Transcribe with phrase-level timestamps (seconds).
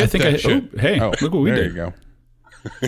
[0.00, 0.36] Hit I think that I.
[0.36, 0.64] shit.
[0.74, 1.70] Oh, hey, look what we there did.
[1.72, 1.94] you go.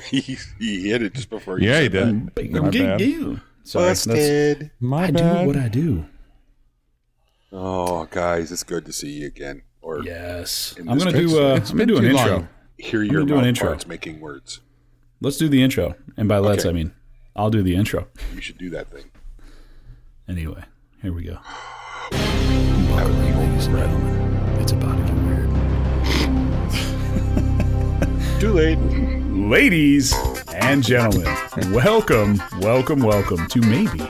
[0.10, 0.20] he,
[0.58, 1.58] he hit it just before.
[1.58, 2.34] You Yeah, he did.
[2.34, 2.98] Bing, My ding, bad.
[2.98, 3.40] ding.
[3.64, 4.70] Sorry, that's- Busted.
[4.80, 5.40] My I bad.
[5.42, 6.04] do what I do.
[7.52, 9.62] Oh, guys, it's good to see you again.
[9.82, 11.42] Or Yes, I'm gonna case, do.
[11.42, 12.30] Uh, I'm gonna do an too intro.
[12.32, 12.48] long.
[12.78, 13.68] hear your gonna do an intro.
[13.68, 14.60] parts making words.
[15.20, 16.70] Let's do the intro, and by let's Okay.
[16.70, 16.92] I mean
[17.34, 18.06] I'll do the intro.
[18.34, 19.10] You should do that thing.
[20.28, 20.62] Anyway,
[21.02, 21.38] here we go.
[22.12, 24.11] Welcome, ladies and gentlemen.
[28.42, 28.78] Too late.
[29.30, 30.12] Ladies
[30.52, 31.32] and gentlemen,
[31.70, 34.00] welcome, welcome, welcome to maybe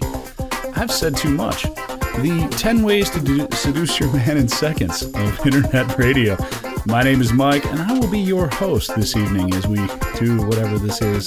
[0.75, 1.65] I've said too much.
[1.65, 5.15] The 10 ways to do, seduce your man in seconds of
[5.47, 6.39] internet radio.
[6.87, 9.87] My name is Mike, and I will be your host this evening as we
[10.19, 11.27] do whatever this is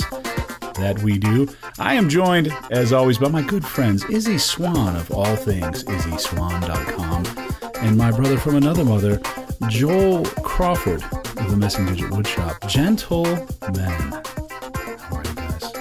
[0.80, 1.48] that we do.
[1.78, 7.86] I am joined, as always, by my good friends Izzy Swan of all things, IzzySwan.com,
[7.86, 9.22] and my brother from another mother,
[9.70, 11.04] Joel Crawford
[11.38, 12.68] of the Missing Digit Woodshop.
[12.68, 14.12] Gentle men.
[15.00, 15.72] How are you guys?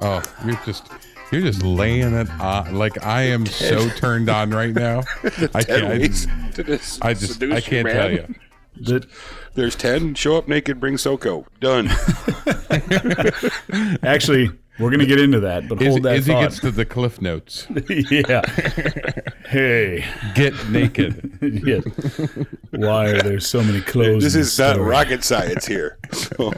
[0.00, 0.88] Oh, you're just
[1.30, 2.74] you're just laying it on.
[2.74, 5.02] Like I am so turned on right now.
[5.54, 5.84] I can't.
[5.84, 7.96] I, ways to dis- I just seduce I can't man.
[7.96, 8.34] tell you.
[8.80, 9.06] That,
[9.54, 10.14] There's ten.
[10.14, 10.80] Show up naked.
[10.80, 11.46] Bring Soko.
[11.60, 11.88] Done.
[14.02, 16.42] actually, we're going to get into that, but Iz, hold that Izzy thought.
[16.42, 17.66] gets to the cliff notes.
[18.10, 18.42] yeah.
[19.48, 20.04] hey.
[20.34, 21.38] Get naked.
[21.64, 21.84] yes.
[22.70, 24.22] Why are there so many clothes?
[24.22, 25.98] this is not rocket science here.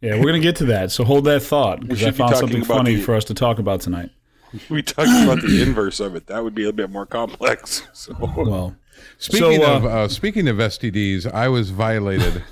[0.00, 0.90] Yeah, we're going to get to that.
[0.90, 3.60] So hold that thought because I found talking something funny the- for us to talk
[3.60, 4.10] about tonight.
[4.68, 6.26] we talked about the inverse of it.
[6.26, 7.86] That would be a bit more complex.
[7.92, 8.74] So Well,
[9.18, 12.42] Speaking So, uh, of uh, speaking of STDs, I was violated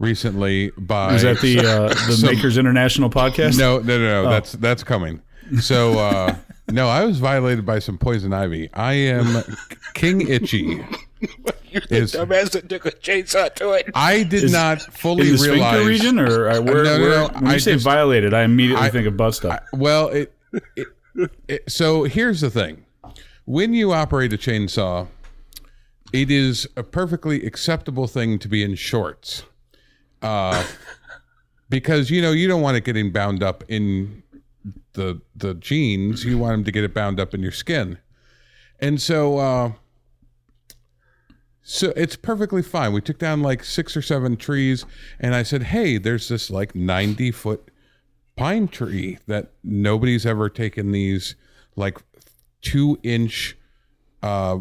[0.00, 1.14] recently by.
[1.14, 3.56] is that the uh, the Some- Makers International podcast?
[3.56, 4.24] No, no, no, Oh.
[4.24, 4.30] no.
[4.30, 5.22] That's that's coming.
[5.60, 6.34] So uh,
[6.68, 8.68] no, I was violated by some poison ivy.
[8.74, 9.44] I am
[9.94, 10.84] King Itchy.
[11.88, 13.90] Is dumbass that took a chainsaw to it.
[13.94, 15.86] I did not fully in the realize.
[15.86, 16.82] region, or uh, where?
[16.82, 19.16] No, no, where no, when you I say just- violated, I immediately I- think of
[19.16, 19.60] butt stuff.
[19.72, 20.34] Well, it,
[20.74, 20.88] it,
[21.46, 22.86] it, so here's the thing:
[23.44, 25.06] when you operate a chainsaw,
[26.12, 29.44] it is a perfectly acceptable thing to be in shorts,
[30.22, 30.64] uh,
[31.68, 34.22] because you know you don't want it getting bound up in
[34.92, 36.24] the the jeans.
[36.24, 37.98] You want them to get it bound up in your skin,
[38.78, 39.38] and so.
[39.38, 39.72] Uh,
[41.62, 42.92] so it's perfectly fine.
[42.92, 44.84] We took down like six or seven trees,
[45.20, 47.70] and I said, "Hey, there's this like 90 foot
[48.34, 51.36] pine tree that nobody's ever taken these
[51.76, 51.98] like
[52.62, 53.56] two inch
[54.22, 54.60] uh,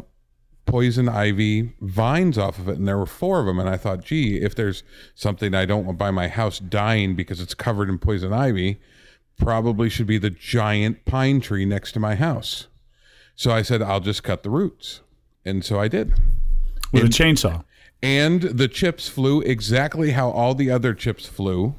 [0.69, 3.59] poison ivy vines off of it, and there were four of them.
[3.59, 4.83] And I thought, gee, if there's
[5.15, 8.79] something I don't want by my house dying because it's covered in poison ivy,
[9.37, 12.67] probably should be the giant pine tree next to my house.
[13.35, 15.01] So I said, I'll just cut the roots,
[15.43, 16.13] and so I did.
[16.91, 17.63] With a chainsaw.
[18.01, 21.75] And the chips flew exactly how all the other chips flew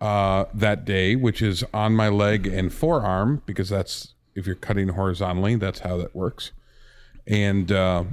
[0.00, 4.88] uh, that day, which is on my leg and forearm, because that's if you're cutting
[4.88, 6.52] horizontally, that's how that works.
[7.26, 8.04] And uh,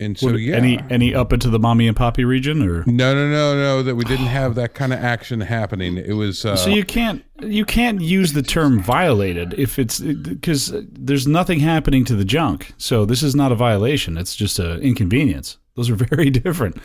[0.00, 3.30] and so yeah, Any any up into the mommy and poppy region, or no, no,
[3.30, 5.96] no, no, that we didn't have that kind of action happening.
[5.96, 10.72] It was uh, so you can't you can't use the term violated if it's because
[10.74, 12.72] there's nothing happening to the junk.
[12.76, 14.18] So this is not a violation.
[14.18, 15.58] It's just an inconvenience.
[15.76, 16.76] Those are very different.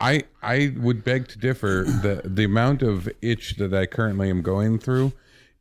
[0.00, 1.84] I I would beg to differ.
[1.84, 5.12] the The amount of itch that I currently am going through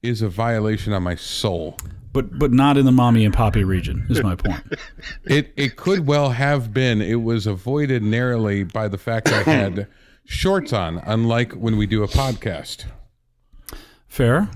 [0.07, 1.77] is a violation on my soul.
[2.13, 4.61] But but not in the mommy and poppy region is my point.
[5.25, 7.01] It it could well have been.
[7.01, 9.87] It was avoided narrowly by the fact I had
[10.25, 12.85] shorts on, unlike when we do a podcast.
[14.07, 14.49] Fair.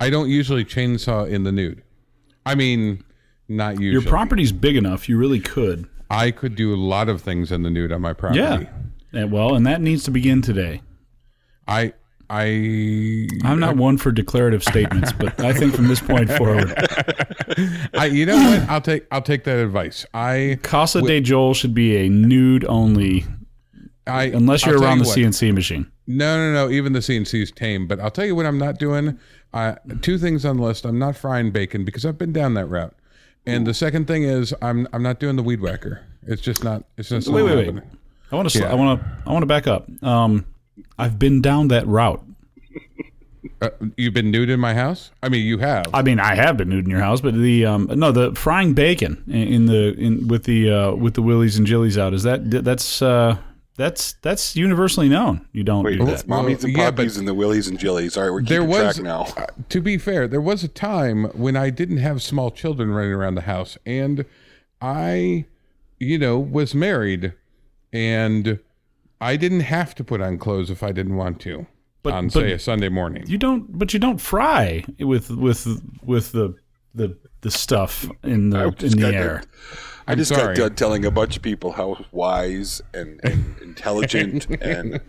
[0.00, 1.82] I don't usually chainsaw in the nude.
[2.44, 3.04] I mean,
[3.48, 3.92] not usually.
[3.92, 5.08] Your property's big enough.
[5.08, 5.88] You really could.
[6.10, 8.40] I could do a lot of things in the nude on my property.
[8.40, 8.64] Yeah.
[9.12, 10.82] And, well, and that needs to begin today.
[11.66, 11.94] I
[12.30, 16.74] I I'm not one for declarative statements, but I think from this point forward,
[17.94, 18.68] I you know what?
[18.68, 20.06] I'll take I'll take that advice.
[20.14, 23.26] I Casa de Joel should be a nude only,
[24.06, 25.18] I unless you're tell around you the what.
[25.18, 25.90] CNC machine.
[26.06, 26.70] No, no, no.
[26.70, 27.86] Even the CNC is tame.
[27.86, 29.18] But I'll tell you what I'm not doing.
[29.52, 30.84] Uh, two things on the list.
[30.84, 32.94] I'm not frying bacon because I've been down that route.
[33.46, 36.02] And the second thing is I'm I'm not doing the weed whacker.
[36.26, 36.84] It's just not.
[36.96, 37.82] It's just Wait, not wait, wait.
[38.32, 38.58] I want to.
[38.58, 38.70] Yeah.
[38.70, 39.06] I want to.
[39.26, 39.86] I want to back up.
[40.02, 40.46] Um,
[40.98, 42.22] I've been down that route.
[43.60, 45.10] Uh, you've been nude in my house.
[45.22, 45.86] I mean, you have.
[45.94, 48.74] I mean, I have been nude in your house, but the um, no, the frying
[48.74, 52.22] bacon in, in the in with the uh, with the willies and jillies out is
[52.24, 53.36] that that's uh,
[53.76, 55.46] that's that's universally known.
[55.52, 56.28] You don't Wait, do it's that.
[56.30, 58.16] mommies and yeah, but- poppies and the willies and jillies.
[58.16, 59.22] All right, we're there keeping was, track now.
[59.36, 63.12] uh, to be fair, there was a time when I didn't have small children running
[63.12, 64.24] around the house, and
[64.80, 65.44] I,
[65.98, 67.34] you know, was married,
[67.92, 68.58] and
[69.24, 71.66] I didn't have to put on clothes if I didn't want to
[72.02, 73.24] But- on but- say a Sunday morning.
[73.26, 75.66] You don't, but you don't fry with with
[76.04, 76.54] with the
[76.94, 79.42] the the stuff in the in the got air.
[80.06, 80.54] I just sorry.
[80.54, 85.00] got done telling a bunch of people how wise and, and intelligent and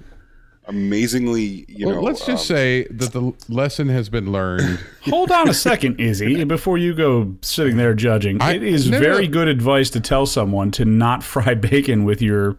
[0.67, 2.01] amazingly, you Well, know.
[2.01, 4.79] let's just um, say that the lesson has been learned.
[5.03, 8.41] Hold on a second, Izzy, before you go sitting there judging.
[8.41, 12.21] I- it is no, very good advice to tell someone to not fry bacon with
[12.21, 12.57] your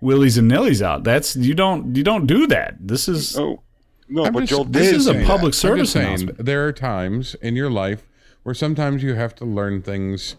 [0.00, 1.04] willies and nillies out.
[1.04, 2.76] That's you don't you don't do that.
[2.80, 3.62] This is Oh
[4.08, 5.26] no, I'm but just- Joel this is a say that.
[5.26, 6.44] public I'm just service saying, announcement.
[6.44, 8.06] there are times in your life
[8.42, 10.36] where sometimes you have to learn things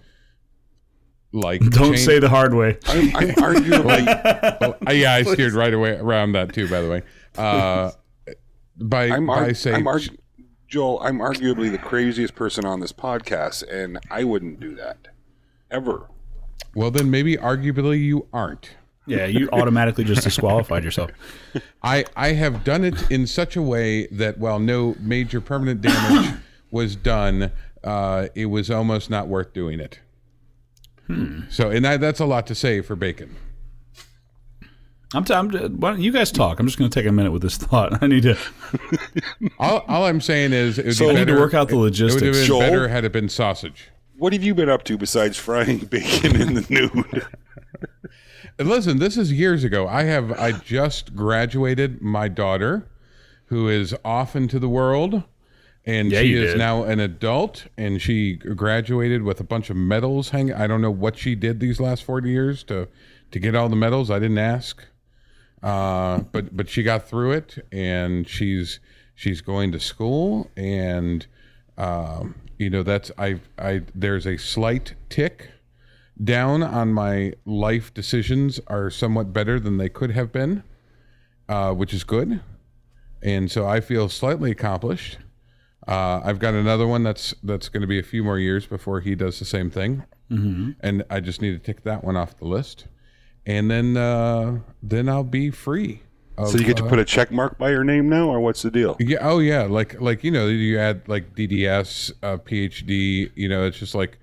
[1.32, 2.78] like don't change- say the hard way.
[2.88, 6.68] I'm, I'm arguably Well, uh, yeah, I steered right away around that too.
[6.70, 7.02] By the way,
[7.38, 7.92] uh,
[8.78, 10.18] by I'm, by arg- say I'm arg-
[10.68, 11.00] Joel.
[11.02, 15.08] I'm arguably the craziest person on this podcast, and I wouldn't do that
[15.70, 16.10] ever.
[16.76, 18.72] well, then maybe arguably you aren't.
[19.10, 21.12] Yeah, you automatically just disqualified yourself.
[21.84, 26.36] I I have done it in such a way that while no major permanent damage
[26.72, 27.52] was done,
[27.84, 30.00] uh, it was almost not worth doing it.
[31.50, 33.36] So, and I, that's a lot to say for bacon.
[35.16, 36.60] I'm, t- I'm why don't you guys talk?
[36.60, 38.04] I'm just going to take a minute with this thought.
[38.04, 38.38] I need to.
[39.60, 41.78] All, all I'm saying is, it would So- be I need to work out the
[41.78, 42.22] logistics.
[42.22, 42.60] It would have been Joel?
[42.60, 43.90] better had it been sausage.
[44.20, 47.26] What have you been up to besides frying bacon in the nude?
[48.60, 49.88] Listen, this is years ago.
[49.88, 52.88] I have I just graduated my daughter,
[53.46, 55.24] who is off into the world,
[55.86, 56.58] and Yeah, she is did.
[56.58, 60.30] now an adult, and she graduated with a bunch of medals.
[60.32, 60.54] hanging.
[60.54, 62.90] I don't know what she did these last forty years to
[63.32, 64.12] to get all the medals.
[64.12, 64.84] I didn't ask,
[65.64, 68.82] uh, but but she got through it, and she's
[69.16, 71.26] she's going to school, and
[71.78, 75.50] um, you know that's I I there's a slight tick
[76.24, 80.64] down on my life decisions are somewhat better than they could have been,
[81.48, 82.42] uh, which is good.
[83.22, 85.18] And so I feel slightly accomplished.
[85.88, 89.00] Uh, I've got another one that's that's going to be a few more years before
[89.02, 90.72] he does the same thing, mm-hmm.
[90.82, 92.86] and I just need to tick that one off the list,
[93.46, 96.04] and then uh, then I'll be free.
[96.38, 98.40] Of, so you get to uh, put a check mark by your name now, or
[98.40, 98.96] what's the deal?
[99.00, 99.18] yeah.
[99.22, 99.64] Oh, yeah.
[99.64, 103.32] Like, like you know, you add like DDS, uh, PhD.
[103.36, 104.20] You know, it's just like,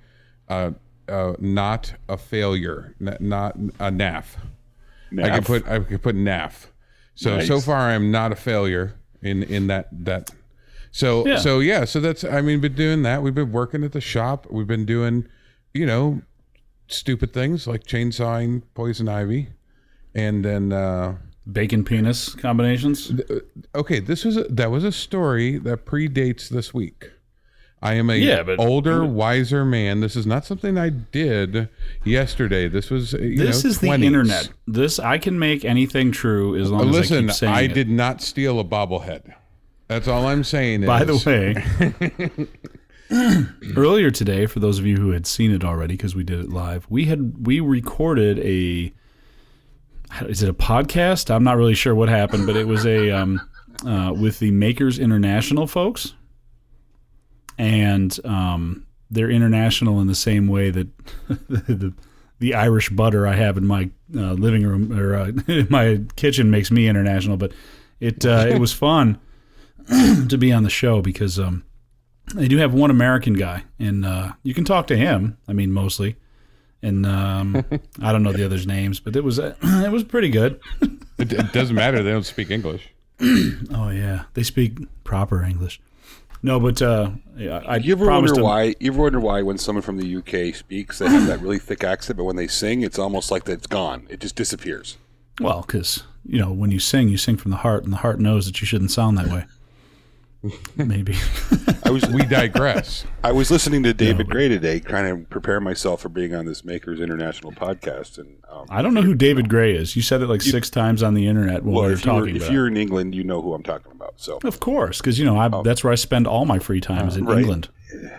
[1.08, 4.24] uh, uh, not a failure, n- not a NAF.
[5.22, 6.66] I can put I can put NAF.
[7.14, 7.46] So Nice.
[7.48, 10.30] so far, I'm not a failure in in that that.
[10.90, 11.38] So Yeah.
[11.38, 11.84] so yeah.
[11.84, 13.22] So that's I mean, been doing that.
[13.22, 14.46] We've been working at the shop.
[14.50, 15.26] We've been doing,
[15.74, 16.22] you know,
[16.88, 19.48] stupid things like chainsawing poison ivy,
[20.14, 20.72] and then.
[20.72, 21.16] uh
[21.52, 23.12] Bacon penis combinations.
[23.72, 27.12] okay, this was a, that was a story that predates this week.
[27.86, 30.00] I am a Yeah, but- older, wiser man.
[30.00, 31.68] This is not something I did
[32.04, 32.66] yesterday.
[32.68, 34.48] This was uh, This know, is the internet.
[34.66, 37.62] This I can make anything true as long Uh, as I Listen, keep saying I
[37.62, 37.74] it.
[37.74, 39.34] did not steal a bobblehead.
[39.88, 40.82] That's all I'm saying.
[40.82, 42.48] Is, By the way,
[43.76, 46.50] earlier today, for those of you who had seen it already, because we did it
[46.50, 48.92] live, we had we recorded a.
[50.28, 51.30] Is it a podcast?
[51.34, 53.40] I'm not really sure what happened, but it was a um,
[53.86, 56.14] uh, with the Makers International folks,
[57.58, 60.88] and um, they're international in the same way that
[61.28, 61.92] the
[62.38, 66.50] the Irish butter I have in my uh, living room or uh, in my kitchen
[66.50, 67.36] makes me international.
[67.36, 67.52] But
[68.00, 69.18] it uh, it was fun
[70.28, 71.64] to be on the show because um,
[72.34, 75.38] they do have one American guy, and uh, you can talk to him.
[75.48, 76.16] I mean, mostly,
[76.82, 77.64] and um,
[78.02, 80.60] I don't know the others' names, but it was uh, it was pretty good.
[81.18, 82.02] it, it doesn't matter.
[82.02, 82.88] They don't speak English.
[83.70, 85.80] Oh yeah, they speak proper English.
[86.42, 88.74] No, but uh, yeah, I You ever wonder why?
[88.78, 91.82] You ever wonder why when someone from the UK speaks, they have that really thick
[91.82, 94.06] accent, but when they sing, it's almost like it's gone.
[94.08, 94.96] It just disappears.
[95.40, 98.20] Well, because you know when you sing, you sing from the heart, and the heart
[98.20, 99.46] knows that you shouldn't sound that way.
[100.76, 101.16] Maybe.
[101.84, 103.04] I was We digress.
[103.22, 106.64] I was listening to David Gray today, trying to prepare myself for being on this
[106.64, 109.96] Makers International podcast, and um, I don't know who David Gray is.
[109.96, 112.14] You said it like six times on the internet when well, we were if you're,
[112.20, 114.14] talking if you're in England, you know who I'm talking about.
[114.16, 117.08] So Of course, because you know I, that's where I spend all my free time
[117.08, 117.30] is in Oh.
[117.32, 117.40] right.
[117.40, 117.68] England.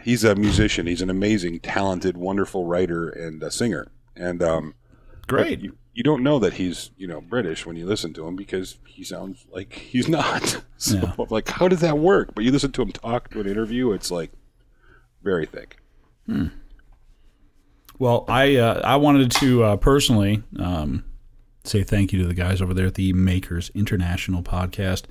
[0.04, 0.88] he's a musician.
[0.88, 3.88] He's an amazing, talented, wonderful writer and a singer.
[4.16, 4.74] And um,
[5.28, 5.60] Great.
[5.60, 8.77] you, you don't know that he's you know British when you listen to him because
[8.86, 10.62] he sounds like he's not.
[10.80, 11.25] So Yeah.
[11.32, 12.36] Like, how does that work?
[12.36, 14.32] But you listen to him talk to an interview, it's like
[15.24, 15.77] very thick.
[17.98, 21.04] Well, I uh, I wanted to uh, personally um,
[21.63, 25.06] say thank you to the guys over there at the Makers International podcast.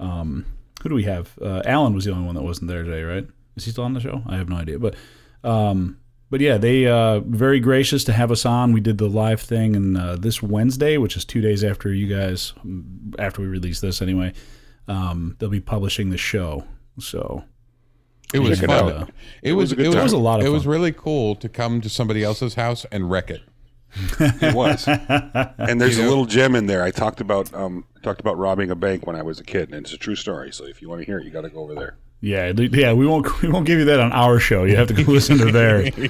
[0.00, 0.46] Um,
[0.82, 1.38] who do we have?
[1.40, 3.28] Uh, Alan was the only one that wasn't there today, right?
[3.54, 4.24] Is he still on the show?
[4.26, 4.96] I have no idea, but
[5.44, 5.98] um,
[6.34, 8.72] but yeah, they uh, very gracious to have us on.
[8.72, 12.12] We did the live thing, and uh, this Wednesday, which is two days after you
[12.12, 12.54] guys,
[13.20, 14.32] after we release this anyway,
[14.88, 16.64] um, they'll be publishing the show.
[16.98, 17.44] So
[18.32, 19.12] It was Check it fun.
[19.44, 20.00] It, was, was a good it was time.
[20.00, 22.84] It was a lot of It was really cool to come to somebody else's house
[22.90, 23.42] and wreck it.
[24.18, 24.88] It was.
[24.88, 26.82] and there's a little gem in there.
[26.82, 29.84] I talked about um, talked about robbing a bank when I was a kid, and
[29.84, 30.52] it's a true story.
[30.52, 31.96] So if you want to hear it, you got to go over there.
[32.20, 34.64] Yeah, yeah, we won't we won't give you that on our show.
[34.64, 35.90] You have to go listen to theirs.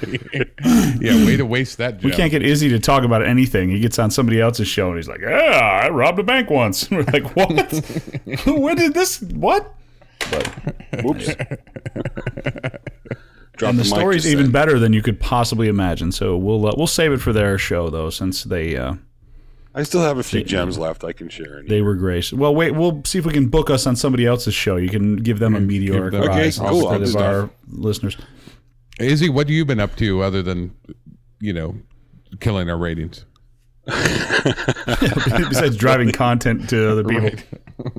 [1.01, 2.03] Yeah, way to waste that.
[2.03, 3.69] We can't get Izzy to talk about anything.
[3.69, 6.85] He gets on somebody else's show and he's like, "Yeah, I robbed a bank once."
[6.89, 7.51] And We're like, "What?
[8.47, 9.21] when did this?
[9.21, 9.75] What?"
[10.31, 11.27] But Oops.
[13.57, 14.53] Drop And the mic story's even then.
[14.53, 16.11] better than you could possibly imagine.
[16.13, 18.95] So we'll uh, we'll save it for their show though, since they uh,
[19.75, 21.59] I still have a few gems left I can share.
[21.59, 22.39] In they were gracious.
[22.39, 24.77] Well, wait, we'll see if we can book us on somebody else's show.
[24.77, 26.93] You can give them a meteoric them- Okay, prize cool.
[26.93, 27.23] Instead of that.
[27.25, 28.17] our listeners.
[29.01, 30.77] Izzy, what have you been up to other than,
[31.41, 31.75] you know,
[32.39, 33.25] killing our ratings?
[33.87, 37.31] Besides driving content to other people.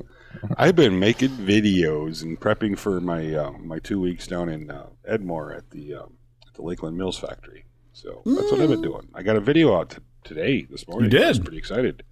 [0.56, 4.86] I've been making videos and prepping for my uh, my two weeks down in uh,
[5.08, 6.14] Edmore at the um,
[6.46, 7.64] at the Lakeland Mills factory.
[7.92, 9.08] So that's what I've been doing.
[9.14, 11.10] I got a video out t- today this morning.
[11.10, 12.02] You I was pretty excited.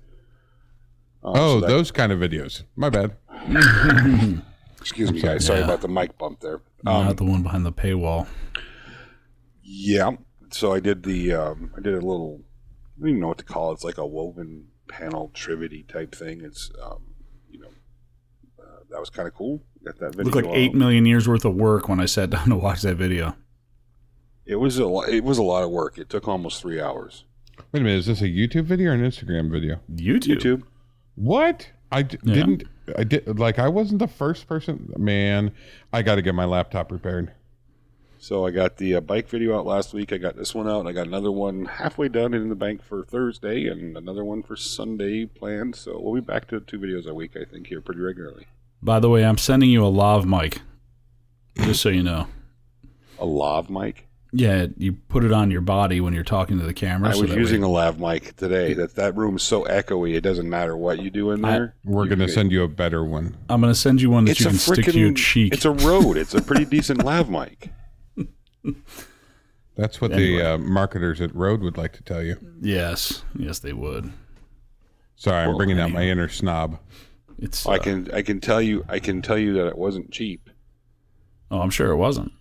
[1.23, 2.63] Um, Oh, so that- those kind of videos.
[2.77, 3.17] My bad.
[4.81, 5.45] excuse me, guys.
[5.47, 6.61] Sorry about the mic bump there.
[6.87, 8.27] Um, Not the one behind the paywall.
[9.63, 10.13] Yeah.
[10.51, 12.41] So I did the um, I did a little
[12.97, 13.75] I don't even know what to call it.
[13.75, 16.43] It's like a woven panel trivety type thing.
[16.43, 17.15] It's um,
[17.51, 17.71] you know
[18.63, 19.63] uh, that was kind of cool.
[19.85, 20.31] Got that video.
[20.31, 22.97] Looked like eight million years worth of work when I sat down to watch that
[22.97, 23.35] video.
[24.47, 25.97] It was a lot, it was a lot of work.
[25.99, 27.25] It took almost three hours.
[27.75, 27.99] Wait a minute.
[27.99, 29.81] Is this a YouTube video or an Instagram video?
[29.93, 30.37] YouTube.
[30.39, 30.63] YouTube.
[31.17, 31.71] What?
[31.91, 32.35] I d- Yeah.
[32.35, 32.63] didn't.
[32.97, 33.37] I did.
[33.37, 34.93] Like, I wasn't the first person.
[34.97, 35.51] Man,
[35.93, 37.33] I got to get my laptop repaired.
[38.17, 40.13] So I got the uh, bike video out last week.
[40.13, 40.87] I got this one out.
[40.87, 44.55] I got another one halfway done in the bank for Thursday, and another one for
[44.55, 45.75] Sunday planned.
[45.75, 48.47] So we'll be back to two videos a week, I think, here pretty regularly.
[48.85, 50.61] By the way, I'm sending you a lav mic,
[51.57, 52.29] just so you know.
[53.19, 54.07] A lav mic.
[54.37, 57.11] Yeah, you put it on your body when you're talking to the camera.
[57.11, 58.73] I so was using way- a lav mic today.
[58.75, 60.15] That that room's so echoey.
[60.17, 61.77] It doesn't matter what you do in there.
[61.85, 63.37] We're going to get- send you a better one.
[63.49, 65.55] I'm going to send you one that It's you a can stick to your cheek.
[65.55, 66.17] It's a Rode.
[66.17, 67.71] It's a pretty decent lav mic.
[69.77, 70.39] That's what Anyway.
[70.39, 72.37] the uh, marketers at Rode would like to tell you.
[72.61, 74.13] yes, yes, they would.
[75.17, 76.79] Sorry, I'm Well, bringing out my inner snob.
[77.39, 77.67] It's.
[77.67, 80.49] I uh, can I can tell you I can tell you that it wasn't cheap.
[81.51, 82.33] oh, I'm sure it wasn't.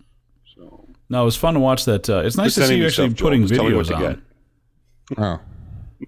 [1.08, 2.08] So No, it was fun to watch that.
[2.08, 4.02] Uh, it's nice to see you actually stuff, putting Just tell me what videos on.
[4.02, 5.18] get.
[5.18, 5.40] Oh,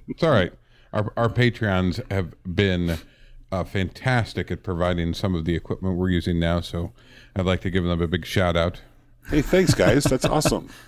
[0.09, 0.53] it's all right.
[0.93, 2.99] Our our Patreons have been
[3.53, 6.61] uh, fantastic at providing some of the equipment we're using now.
[6.61, 6.93] So
[7.35, 8.81] I'd like to give them a big shout out.
[9.29, 10.05] Hey, thanks guys.
[10.05, 10.69] That's awesome.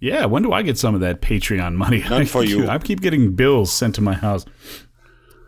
[0.00, 2.00] Yeah, when do I get some of that Patreon money?
[2.00, 2.68] None for you.
[2.68, 4.44] I keep getting bills sent to my house.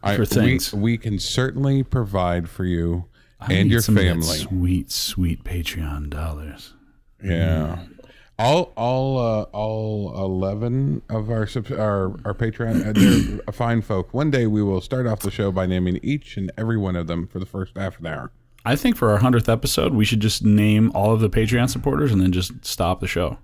[0.00, 0.72] I, For things.
[0.72, 3.06] We, we can certainly provide for you
[3.40, 4.26] I and need your some of that family.
[4.38, 6.73] sweet, sweet Patreon dollars.
[7.24, 7.78] Yeah.
[8.38, 14.12] All all uh, all eleven of our subs- our our Patreon uh, they're fine folk.
[14.12, 17.06] One day we will start off the show by naming each and every one of
[17.06, 18.32] them for the first half an hour.
[18.64, 22.10] I think for our hundredth episode, we should just name all of the Patreon supporters
[22.10, 23.38] and then just stop the show.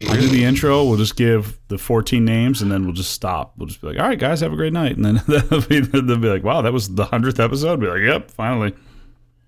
[0.00, 0.84] We'll do the intro.
[0.84, 3.54] We'll just give the 14 names, and then we'll just stop.
[3.56, 5.80] We'll just be like, "All right, guys, have a great night," and then they'll be,
[5.80, 8.74] they'll be like, "Wow, that was the hundredth episode." We'll Be like, "Yep, finally."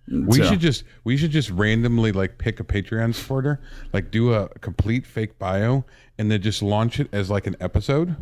[0.07, 3.61] We So- should just we should just randomly like pick a Patreon supporter,
[3.93, 5.85] like do a complete fake bio,
[6.19, 8.15] and then just launch it as like an episode.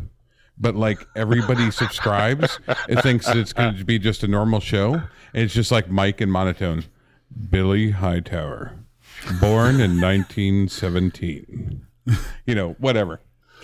[0.57, 4.93] But like everybody subscribes, it thinks that it's going to be just a normal show,
[4.93, 6.85] and it's just like Mike and monotone.
[7.49, 8.73] Billy Hightower,
[9.41, 11.81] born in 1917.
[12.45, 13.19] You know, whatever.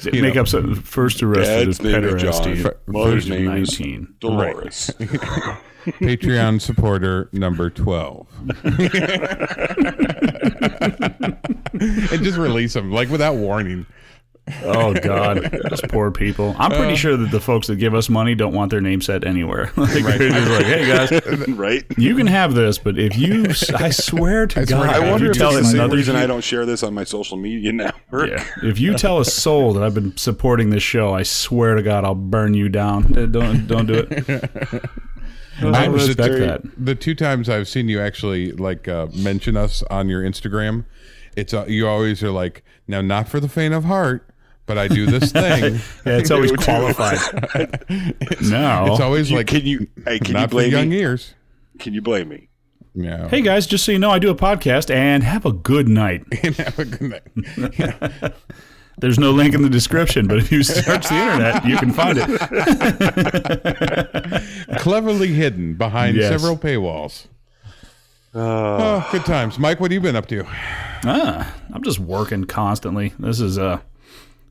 [0.05, 0.41] You Make know.
[0.41, 2.63] up some first arrested Dad's as name is pederasty.
[2.63, 2.71] John.
[2.87, 4.15] Mother's age of name is 19.
[4.19, 4.91] Dolores.
[5.85, 8.27] Patreon supporter number 12.
[12.11, 13.85] and just release them like without warning.
[14.63, 16.55] Oh God, those poor people.
[16.57, 16.77] I'm Uh.
[16.77, 19.71] pretty sure that the folks that give us money don't want their name said anywhere.
[19.77, 21.83] like, they're just like, hey guys, right?
[21.97, 25.31] you can have this, but if you, I swear to God, to I wonder you
[25.31, 27.71] if tell it's the same another, reason I don't share this on my social media
[27.73, 28.29] network.
[28.29, 31.81] yeah, if you tell a soul that I've been supporting this show, I swear to
[31.83, 33.17] God, I'll burn you down.
[33.17, 34.85] Uh, Don't don't do it.
[35.61, 36.61] I respect the- that.
[36.77, 40.85] The two times I've seen you actually like uh, mention us on your Instagram,
[41.35, 44.28] it's uh, you always are like, now not for the faint of heart,
[44.69, 45.79] but I do this thing.
[46.05, 47.17] Yeah, it's always qualified.
[48.41, 49.87] no, It's always You- like can you?
[50.05, 50.99] Hey, can you not for blame young me?
[50.99, 51.33] ears.
[51.79, 52.49] Can you blame me?
[52.93, 53.27] Yeah.
[53.29, 56.23] Hey guys, just so you know, I do a podcast and have a good night.
[56.43, 57.23] And have a good night.
[58.99, 62.17] There's no link in the description, but if you search the internet, you can find
[62.21, 62.29] it.
[64.79, 66.29] Cleverly hidden behind Yes.
[66.29, 67.25] several paywalls.
[68.35, 68.39] Uh,
[69.01, 69.57] Oh, good times.
[69.57, 70.43] Mike, what have you been up to?
[71.05, 73.13] Ah, I'm just working constantly.
[73.17, 73.79] This is uh,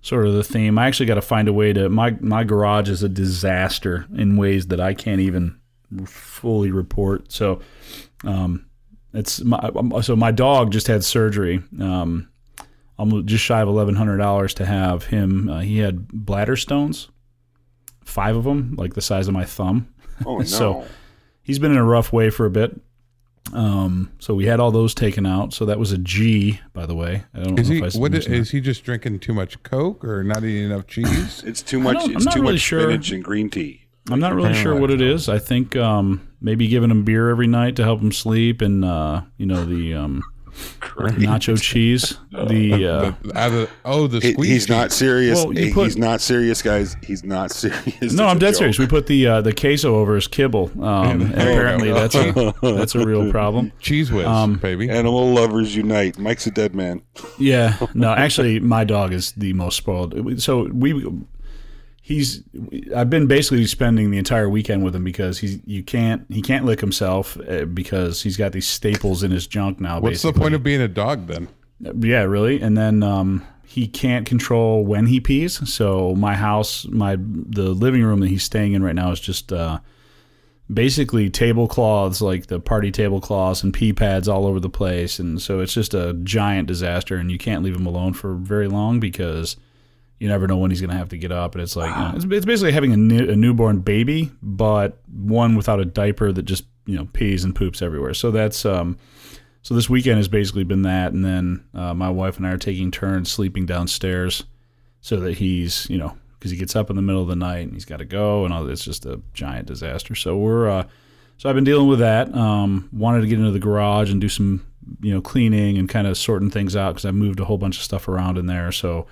[0.00, 0.78] sort of the theme.
[0.78, 1.88] I actually got to find a way to.
[1.88, 5.58] My my garage is a disaster in ways that I can't even
[6.06, 7.32] fully report.
[7.32, 7.60] So,
[8.24, 8.66] um,
[9.12, 11.62] it's my um, so my dog just had surgery.
[11.80, 12.28] Um,
[12.98, 15.48] I'm just shy of eleven hundred dollars to have him.
[15.48, 17.08] Uh, he had bladder stones,
[18.04, 19.92] five of them, like the size of my thumb.
[20.26, 20.44] oh no.
[20.44, 20.84] So-
[21.42, 22.78] he's been in a rough way for a bit.
[23.54, 25.52] Um, so we had all those taken out.
[25.52, 27.24] So that was a G, by the way.
[27.34, 28.38] I don't Is know he if I what mentioned that.
[28.40, 31.42] is he just drinking too much Coke or not eating enough cheese?
[31.46, 31.96] it's too much.
[31.96, 32.80] I'm It's not too really much sure.
[32.82, 33.82] spinach and green tea.
[34.10, 35.28] I'm not really sure what it is.
[35.28, 39.20] I think um, maybe giving him beer every night to help him sleep, and uh,
[39.36, 40.22] you know the um,
[40.98, 42.18] nacho cheese.
[42.32, 44.48] The uh, The- out of- oh, the He- squeeze.
[44.50, 45.44] he's not serious.
[45.44, 46.96] Well, you put- he's not serious, guys.
[47.02, 48.12] He's not serious.
[48.12, 48.56] no, I'm dead joke.
[48.58, 48.78] serious.
[48.78, 50.70] We put the uh, the queso over his kibble.
[50.82, 53.72] Um, and apparently that's a that's a real problem.
[53.80, 54.88] Cheez Whiz, Um, baby.
[54.90, 56.18] Animal lovers unite.
[56.18, 57.02] Mike's a dead man.
[57.38, 60.40] Yeah, no, actually, my dog is the most spoiled.
[60.42, 60.92] So we,
[62.08, 62.42] he's,
[62.96, 66.64] I've been basically spending the entire weekend with him because he's, you can't, he can't
[66.64, 70.00] lick himself uh, because he's got these staples in his junk now.
[70.00, 71.48] What's the point of being a dog then?
[71.80, 72.62] Yeah, really.
[72.62, 75.70] And then um, he can't control when he pees.
[75.70, 79.52] So my house, my the living room that he's staying in right now is just
[79.52, 79.80] uh,
[80.72, 85.18] basically tablecloths, like the party tablecloths and pee pads all over the place.
[85.18, 87.16] And so it's just a giant disaster.
[87.16, 89.58] And you can't leave him alone for very long because
[90.18, 91.54] you never know when he's going to have to get up.
[91.54, 94.98] And it's like you know, it's, it's basically having a, new, a newborn baby, but
[95.12, 98.14] one without a diaper that just you know pees and poops everywhere.
[98.14, 98.98] So that's um,
[99.62, 102.58] so this weekend has basically been that, and then uh, my wife and I are
[102.58, 104.44] taking turns sleeping downstairs,
[105.00, 107.64] so that he's you know because he gets up in the middle of the night
[107.64, 110.14] and he's got to go, and all, it's just a giant disaster.
[110.14, 110.84] So we're uh,
[111.36, 112.34] so I've been dealing with that.
[112.34, 114.66] Um, wanted to get into the garage and do some
[115.00, 117.76] you know cleaning and kind of sorting things out because I moved a whole bunch
[117.76, 118.72] of stuff around in there.
[118.72, 119.06] So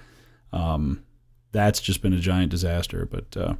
[0.53, 1.03] um,
[1.53, 3.07] that's just been a giant disaster.
[3.11, 3.55] But uh,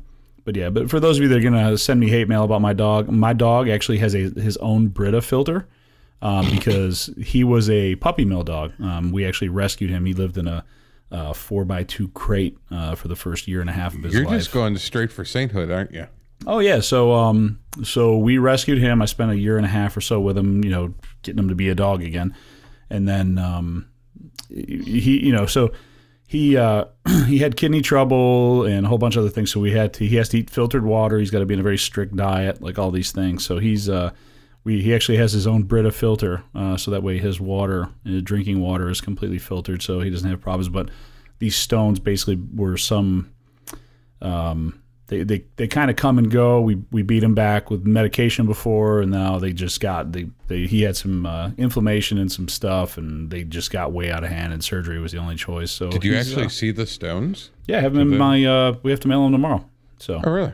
[0.45, 2.61] but yeah, but for those of you that are gonna send me hate mail about
[2.61, 5.67] my dog, my dog actually has a his own Brita filter
[6.23, 8.73] um, because he was a puppy mill dog.
[8.81, 10.07] Um, we actually rescued him.
[10.07, 10.65] He lived in a
[11.11, 14.15] uh, four by two crate uh, for the first year and a half of his
[14.15, 14.39] You're life.
[14.39, 16.07] just going straight for sainthood, aren't you?
[16.47, 19.01] Oh yeah, so um, so we rescued him.
[19.01, 21.49] I spent a year and a half or so with him, you know, getting him
[21.49, 22.35] to be a dog again,
[22.91, 23.89] and then um,
[24.49, 25.73] he, you know, so
[26.27, 26.87] he uh,
[27.27, 29.53] he had kidney trouble and a whole bunch of other things.
[29.53, 31.19] So we had to he has to eat filtered water.
[31.19, 33.45] He's got to be in a very strict diet, like all these things.
[33.45, 34.11] So he's uh,
[34.65, 38.21] we he actually has his own Brita filter, uh, so that way his water, uh,
[38.23, 40.69] drinking water, is completely filtered, so he doesn't have problems.
[40.69, 40.91] But
[41.39, 43.31] these stones basically were some
[44.21, 46.61] um, they, they, they kind of come and go.
[46.61, 50.67] We we beat him back with medication before, and now they just got they, they
[50.67, 54.31] he had some uh, inflammation and some stuff, and they just got way out of
[54.31, 55.71] hand, and surgery was the only choice.
[55.71, 57.51] So Did you actually uh, see the stones?
[57.67, 59.65] yeah, have him in my uh, we have to mail them tomorrow.
[59.99, 60.53] So Oh, really?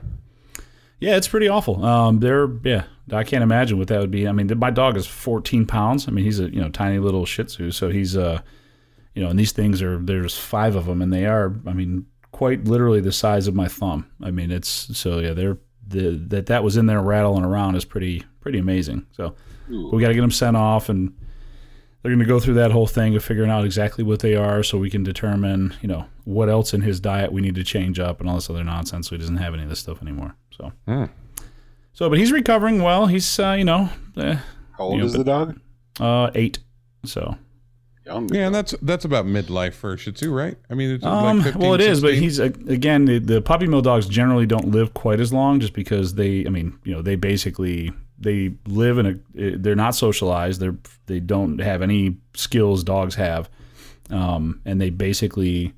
[1.00, 1.84] yeah, it's pretty awful.
[1.84, 4.28] Um, they're yeah, I can't imagine what that would be.
[4.28, 6.06] I mean, my dog is 14 pounds.
[6.08, 8.40] I mean, he's a you know tiny little Shih Tzu, so he's uh,
[9.14, 12.06] you know, and these things are there's five of them, and they are, I mean,
[12.32, 14.10] quite literally the size of my thumb.
[14.22, 14.68] I mean, it's
[14.98, 19.06] so yeah, they're the that that was in there rattling around is pretty pretty amazing.
[19.12, 19.34] So
[19.68, 21.14] we got to get them sent off, and
[22.02, 24.62] they're going to go through that whole thing of figuring out exactly what they are,
[24.62, 27.98] so we can determine you know what else in his diet we need to change
[28.00, 29.08] up and all this other nonsense.
[29.08, 30.34] So he doesn't have any of this stuff anymore.
[30.56, 30.72] So.
[30.86, 31.04] Hmm.
[31.94, 33.06] So, but he's recovering well.
[33.06, 34.36] He's, uh, you know, uh,
[34.78, 35.60] How old Yeah, is but- the dog?
[36.00, 36.58] uh, eight.
[37.04, 37.36] So,
[38.04, 38.32] Young.
[38.34, 40.56] Yeah, and that's that's about midlife for a Shih Tzu, right?
[40.68, 43.40] I mean, it's um, like 15, well, it is, but he's uh, again the, the
[43.40, 46.92] puppy mill dogs generally don't live quite as long, just because they, I mean, you
[46.92, 50.60] know, they basically they live in a, they're not socialized.
[50.60, 53.48] They're they don't have any skills dogs have,
[54.10, 55.72] um, and they basically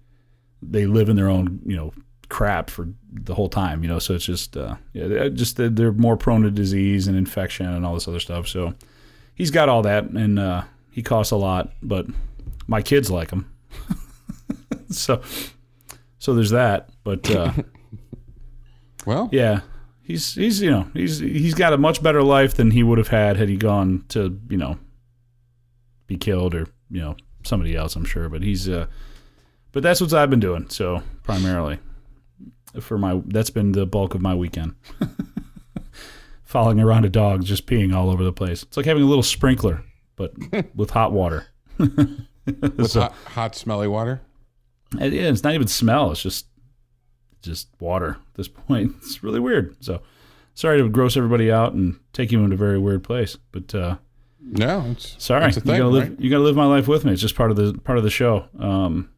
[0.62, 1.92] they live in their own, you know,
[2.30, 3.98] crap for the whole time, you know.
[3.98, 7.66] So it's just, uh, yeah, they're just they're- they're more prone to disease and infection
[7.66, 8.48] and all this other stuff.
[8.48, 8.72] So
[9.34, 10.62] he's got all that, and uh,
[10.94, 12.06] he costs a lot, but
[12.68, 13.52] my kids like him.
[14.90, 15.20] so,
[16.20, 16.90] so there's that.
[17.02, 17.52] But uh,
[19.06, 19.62] well, yeah,
[20.02, 23.08] he's he's you know he's he's got a much better life than he would have
[23.08, 24.78] had had he gone to you know
[26.06, 27.96] be killed or you know somebody else.
[27.96, 28.86] I'm sure, but he's uh,
[29.72, 30.68] but that's what I've been doing.
[30.68, 31.80] So primarily
[32.80, 34.76] for my that's been the bulk of my weekend.
[36.44, 38.62] following around a dog just peeing all over the place.
[38.62, 39.82] It's like having a little sprinkler,
[40.16, 40.32] but
[40.74, 41.46] with hot water.
[42.46, 44.20] With So- hot, hot, smelly water.
[45.00, 45.30] It is.
[45.38, 46.10] It's not even smell.
[46.10, 46.46] It's just
[47.42, 48.94] just water at this point.
[48.98, 49.76] It's really weird.
[49.82, 50.02] So
[50.54, 53.36] sorry to gross everybody out and take you into a very weird place.
[53.50, 53.96] But uh,
[54.40, 56.08] No, it's sorry, It's a you gotta live.
[56.10, 56.20] right?
[56.20, 57.12] You gotta live my life with me.
[57.12, 58.44] It's just part of the part of the show.
[58.58, 59.08] Um,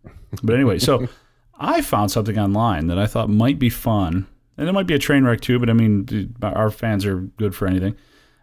[0.42, 1.08] but anyway, so
[1.58, 4.98] I found something online that I thought might be fun, and it might be a
[5.00, 5.58] train wreck too.
[5.58, 7.96] But I mean, our fans are good for anything.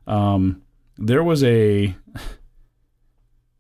[0.08, 0.62] Um,
[0.98, 1.96] there was a.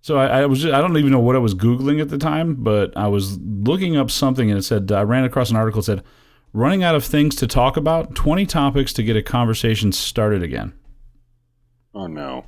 [0.03, 2.17] So I, I was just, I don't even know what I was googling at the
[2.17, 5.79] time, but I was looking up something and it said I ran across an article
[5.79, 6.03] that said
[6.51, 10.73] running out of things to talk about, 20 topics to get a conversation started again.
[11.95, 12.47] Oh no.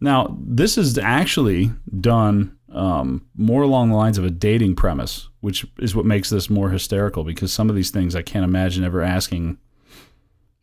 [0.00, 5.66] Now, this is actually done um, more along the lines of a dating premise, which
[5.78, 9.02] is what makes this more hysterical because some of these things I can't imagine ever
[9.02, 9.58] asking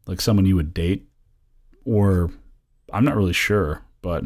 [0.07, 1.07] like someone you would date
[1.85, 2.31] or
[2.91, 4.25] I'm not really sure, but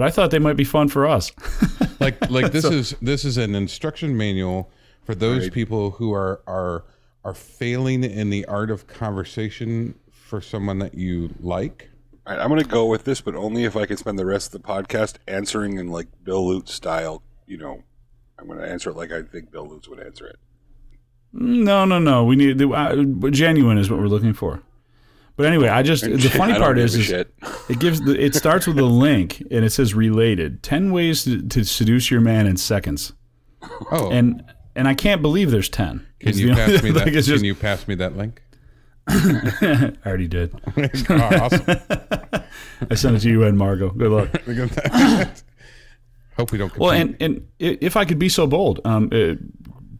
[0.00, 1.30] but I thought they might be fun for us.
[2.00, 4.70] like like this is this is an instruction manual
[5.04, 5.52] for those Right.
[5.52, 6.84] people who are are
[7.22, 11.90] are failing in the art of conversation for someone that you like.
[12.26, 14.24] All right, I'm going to go with this, but only if I can spend the
[14.24, 17.22] rest of the podcast answering in like Bill Lutz style.
[17.46, 17.82] You know,
[18.38, 20.36] I'm going to answer it like I think Bill Lutz would answer it.
[21.34, 22.24] No, no, no.
[22.24, 24.62] We need the uh, genuine is what we're looking for.
[25.36, 27.34] But anyway, I just the funny part is, is shit.
[27.70, 30.62] It gives the, it starts with a link and it says related.
[30.62, 33.12] 10 ways to, to seduce your man in seconds.
[33.90, 34.44] Oh, And
[34.76, 36.06] and I can't believe there's 10.
[36.20, 37.06] can you pass me that?
[37.06, 38.42] like, it's just- can you pass me that link?
[39.08, 40.54] I already did.
[41.10, 41.64] Awesome.
[42.90, 43.90] I sent it to you and Margot.
[43.90, 44.30] Good luck.
[44.46, 45.42] Look at that.
[46.36, 46.76] Hope we don't.
[46.78, 49.36] Well, and and if I could be so bold, um, a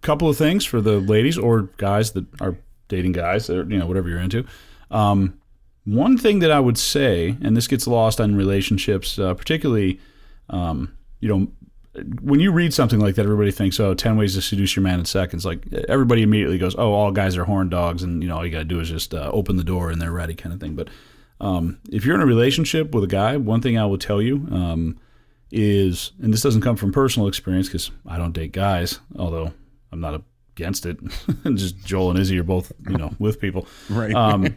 [0.00, 2.56] couple of things for the ladies or guys that are
[2.88, 4.44] dating guys, or you know whatever you're into.
[4.90, 5.38] Um,
[5.84, 10.00] one thing that I would say, and this gets lost on relationships, uh, particularly,
[10.48, 11.48] um, you know,
[12.20, 15.00] when you read something like that, everybody thinks, "Oh, 10 ways to seduce your man
[15.00, 18.36] in seconds." Like everybody immediately goes, "Oh, all guys are horn dogs," and you know
[18.36, 20.52] all you got to do is just uh, open the door and they're ready, kind
[20.52, 20.74] of thing.
[20.76, 20.88] But
[21.40, 24.46] um, if you're in a relationship with a guy, one thing I will tell you.
[24.50, 24.98] Um,
[25.52, 29.52] is, and this doesn't come from personal experience because I don't date guys, although
[29.90, 30.22] I'm not
[30.60, 30.98] against it.
[31.54, 33.66] Just Joel and Izzy are both, you know, with people.
[33.88, 34.14] right.
[34.14, 34.54] Um,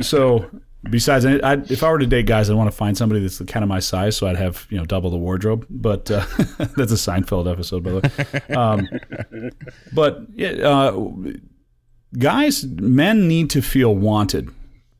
[0.00, 0.50] so
[0.88, 3.40] besides, I, I, if I were to date guys, I'd want to find somebody that's
[3.42, 5.66] kind of my size, so I'd have you know double the wardrobe.
[5.70, 6.26] But uh,
[6.76, 8.54] that's a Seinfeld episode, by the way.
[8.54, 8.88] Um,
[9.92, 11.10] but yeah, uh,
[12.18, 14.50] guys, men need to feel wanted.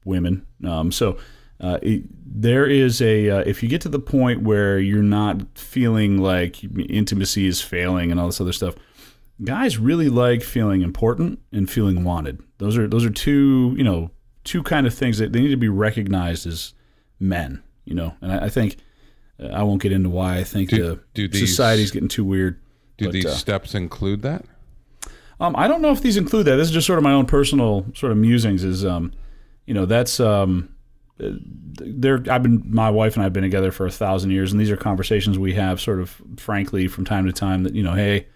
[0.04, 1.18] Women, um, so.
[1.62, 5.42] Uh, it, there is a uh, if you get to the point where you're not
[5.58, 8.76] feeling like intimacy is failing and all this other stuff
[9.44, 12.40] guys really like feeling important and feeling wanted.
[12.59, 14.11] Those are those are two you know
[14.44, 16.74] two kind of things that they need to be recognized as
[17.18, 17.62] men.
[17.85, 18.76] You know, and I, I think
[19.42, 22.24] uh, I won't get into why I think Do- the do these- society's getting too
[22.24, 22.61] weird.
[22.98, 24.44] Do but, these uh, steps include that?
[25.40, 26.57] Um, I don't know if these include that.
[26.57, 28.62] This is just sort of my own personal sort of musings.
[28.62, 29.12] Is um,
[29.64, 30.68] you know, that's um,
[31.18, 31.31] uh,
[31.79, 32.22] there.
[32.31, 34.76] I've been my wife and I've been together for a thousand years, and these are
[34.76, 37.62] conversations we have sort of frankly from time to time.
[37.62, 38.26] That you know, hey,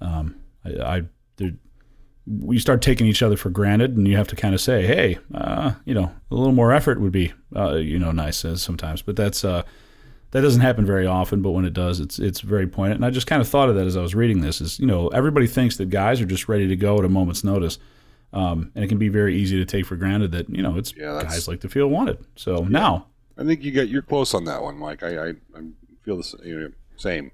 [0.00, 1.02] um, I, I
[1.36, 1.52] there,
[2.26, 5.18] we start taking each other for granted, and you have to kind of say, hey,
[5.34, 9.02] uh, you know, a little more effort would be, uh, you know, nice sometimes.
[9.02, 9.62] But that's uh,
[10.32, 12.98] that doesn't happen very often, but when it does, it's it's very poignant.
[12.98, 14.60] And I just kind of thought of that as I was reading this.
[14.60, 17.42] Is you know everybody thinks that guys are just ready to go at a moment's
[17.42, 17.78] notice,
[18.32, 20.94] um, and it can be very easy to take for granted that you know it's
[20.96, 22.24] Yeah, guys like to feel wanted.
[22.36, 25.02] So now, I think you got you're close on that one, Mike.
[25.02, 25.62] I I, I
[26.02, 27.32] feel the you know, same.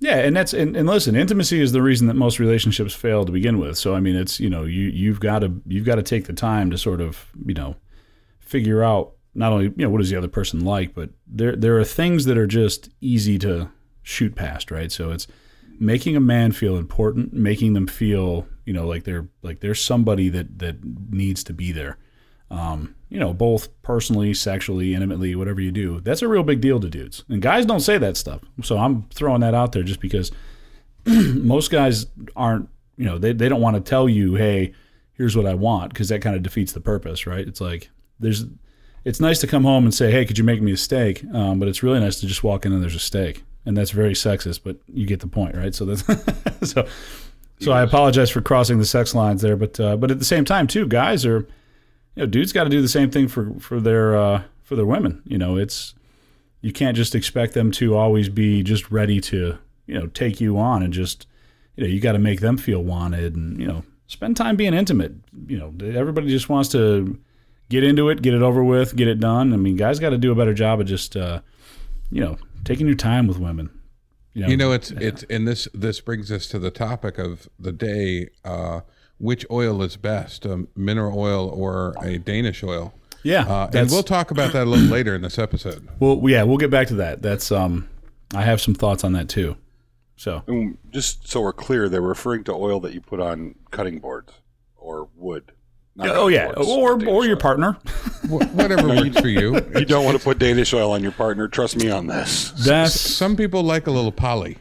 [0.00, 3.32] Yeah, and that's and, and listen, intimacy is the reason that most relationships fail to
[3.32, 3.78] begin with.
[3.78, 6.32] So I mean, it's you know you you've got to you've got to take the
[6.32, 7.76] time to sort of you know
[8.40, 11.78] figure out not only you know what is the other person like, but there there
[11.78, 13.70] are things that are just easy to
[14.02, 14.90] shoot past, right?
[14.90, 15.26] So it's
[15.78, 20.28] making a man feel important, making them feel you know like they're like there's somebody
[20.28, 21.98] that that needs to be there.
[22.54, 26.80] Um, you know, both personally, sexually, intimately, whatever you do, that's a real big deal
[26.80, 27.24] to dudes.
[27.28, 28.42] And guys don't say that stuff.
[28.62, 30.30] So I'm throwing that out there just because
[31.06, 34.72] most guys aren't, you know, they, they don't want to tell you, hey,
[35.12, 37.46] here's what I want, because that kind of defeats the purpose, right?
[37.46, 37.90] It's like
[38.20, 38.44] there's,
[39.04, 41.24] it's nice to come home and say, hey, could you make me a steak?
[41.32, 43.90] Um, but it's really nice to just walk in and there's a steak, and that's
[43.90, 45.74] very sexist, but you get the point, right?
[45.74, 46.04] So that's
[46.70, 46.86] so.
[47.60, 50.44] So I apologize for crossing the sex lines there, but uh, but at the same
[50.44, 51.46] time too, guys are,
[52.14, 54.86] you know, dudes got to do the same thing for for their uh, for their
[54.86, 55.22] women.
[55.26, 55.94] You know, it's
[56.60, 60.58] you can't just expect them to always be just ready to you know take you
[60.58, 61.26] on and just
[61.76, 64.74] you know you got to make them feel wanted and you know spend time being
[64.74, 65.12] intimate.
[65.46, 67.18] You know, everybody just wants to
[67.68, 69.52] get into it, get it over with, get it done.
[69.52, 71.40] I mean, guys got to do a better job of just, uh,
[72.10, 73.70] you know, taking your time with women.
[74.48, 78.30] You know, it's it's and this this brings us to the topic of the day.
[78.44, 78.80] Uh,
[79.18, 82.92] which oil is best, um, mineral oil or a Danish oil?
[83.22, 85.88] yeah, Uh, and we'll talk about that a little later in this episode.
[86.00, 87.22] well, yeah, we'll get back to that.
[87.22, 87.88] That's um,
[88.34, 89.56] I have some thoughts on that too.
[90.16, 93.98] So And just so we're clear, they're referring to oil that you put on cutting
[93.98, 94.32] boards
[94.76, 95.52] or wood.
[95.96, 97.40] Not oh yeah, boards, or Danish or your oil.
[97.40, 97.72] partner.
[98.28, 99.54] Whatever works for you.
[99.78, 101.48] You don't want to put Danish oil on your partner.
[101.48, 102.50] Trust me on this.
[102.64, 104.58] That's Some people like a little poly.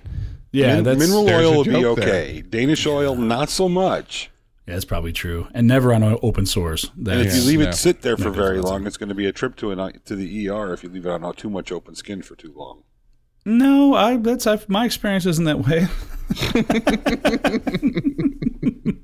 [0.52, 2.08] yeah, Min- that's mineral oil a will be joke there.
[2.10, 2.42] okay.
[2.42, 4.30] Danish oil, not so much.
[4.66, 6.86] Yeah, that's probably true, and never on an open source.
[6.96, 7.70] And That's, if you leave Yeah.
[7.70, 10.16] it sit there for very long, it's going to be a trip to an to
[10.16, 12.84] the ER if you leave it on too much open skin for too long.
[13.46, 15.88] no, I that's I've, my experience isn't that way.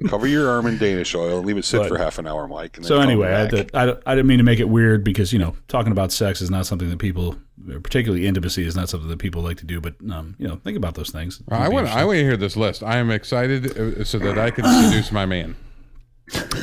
[0.10, 2.48] Cover your arm in Danish oil and leave it sit But- for half an hour,
[2.48, 2.78] Mike.
[2.78, 3.52] And then So anyway, I, back.
[3.52, 6.41] did- I, I didn't mean to make it weird because you know talking about sex
[6.41, 7.36] is not something that people,
[7.84, 9.80] particularly intimacy, is not something that people like to do.
[9.80, 11.41] But um, you know, think about those things.
[11.50, 12.82] I want I want to hear this list.
[12.84, 15.56] I am excited uh, so that I can seduce my man.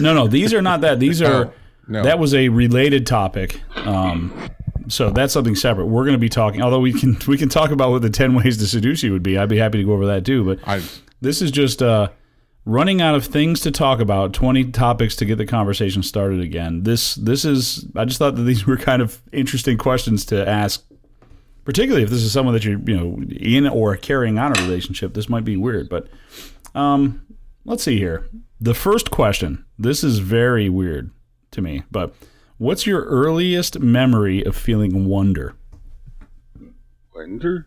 [0.00, 1.00] No, no, these are not that.
[1.00, 1.52] These are Oh,
[1.88, 2.02] no.
[2.02, 3.60] that was a related topic.
[3.76, 4.32] Um,
[4.88, 5.86] so that's something separate.
[5.86, 6.62] We're going to be talking.
[6.62, 9.22] Although we can we can talk about what the ten ways to seduce you would
[9.22, 9.38] be.
[9.38, 10.44] I'd be happy to go over that too.
[10.44, 10.82] But I
[11.20, 12.08] this is just uh,
[12.66, 14.34] running out of things to talk about.
[14.34, 16.82] Twenty topics to get the conversation started again.
[16.82, 17.86] This this is.
[17.96, 20.84] I just thought that these were kind of interesting questions to ask.
[21.64, 25.14] Particularly if this is someone that you're, you know, in or carrying on a relationship,
[25.14, 25.88] this might be weird.
[25.88, 26.06] But
[26.76, 27.26] um,
[27.64, 28.28] let's see here.
[28.60, 29.64] The first question.
[29.76, 31.10] This is very weird
[31.50, 31.82] to me.
[31.90, 32.14] But
[32.58, 35.54] what's your earliest memory of feeling wonder?
[37.14, 37.66] Wonder?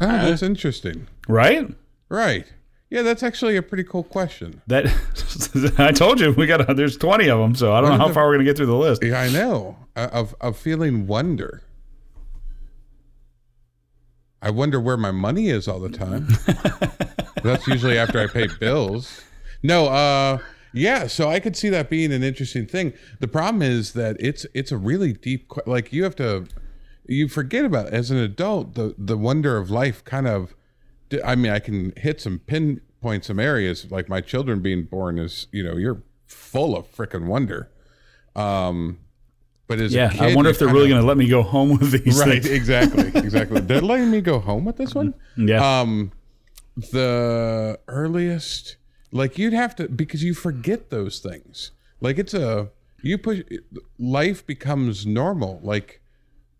[0.00, 1.06] oh, that's interesting.
[1.28, 1.72] Right?
[2.08, 2.46] Right.
[2.90, 4.62] Yeah, that's actually a pretty cool question.
[4.66, 4.86] That
[5.78, 6.74] I told you we got.
[6.76, 8.44] There's 20 of them, so I don't know What are how the- far we're gonna
[8.44, 9.04] get through the list.
[9.04, 9.76] Yeah, I know.
[9.94, 11.62] Uh, Of of feeling wonder.
[14.40, 16.28] I wonder where my money is all the time.
[17.42, 19.22] That's usually after I pay bills.
[19.62, 20.38] No, uh
[20.74, 22.92] yeah, so I could see that being an interesting thing.
[23.20, 26.46] The problem is that it's it's a really deep like you have to
[27.06, 27.92] you forget about it.
[27.94, 30.54] as an adult the the wonder of life kind of
[31.24, 35.46] I mean I can hit some pinpoint some areas like my children being born is,
[35.52, 37.70] you know, you're full of freaking wonder.
[38.36, 38.98] Um
[39.66, 42.18] but as Yeah, I wonder if they're really gonna let me go home with these
[42.18, 42.46] right things.
[42.54, 45.80] exactly exactly they're letting me go home with this one Yeah.
[45.80, 46.12] um
[46.92, 48.76] the earliest
[49.12, 52.70] like you'd have to because you forget those things like it's a
[53.02, 53.40] you push
[53.98, 56.00] life becomes normal like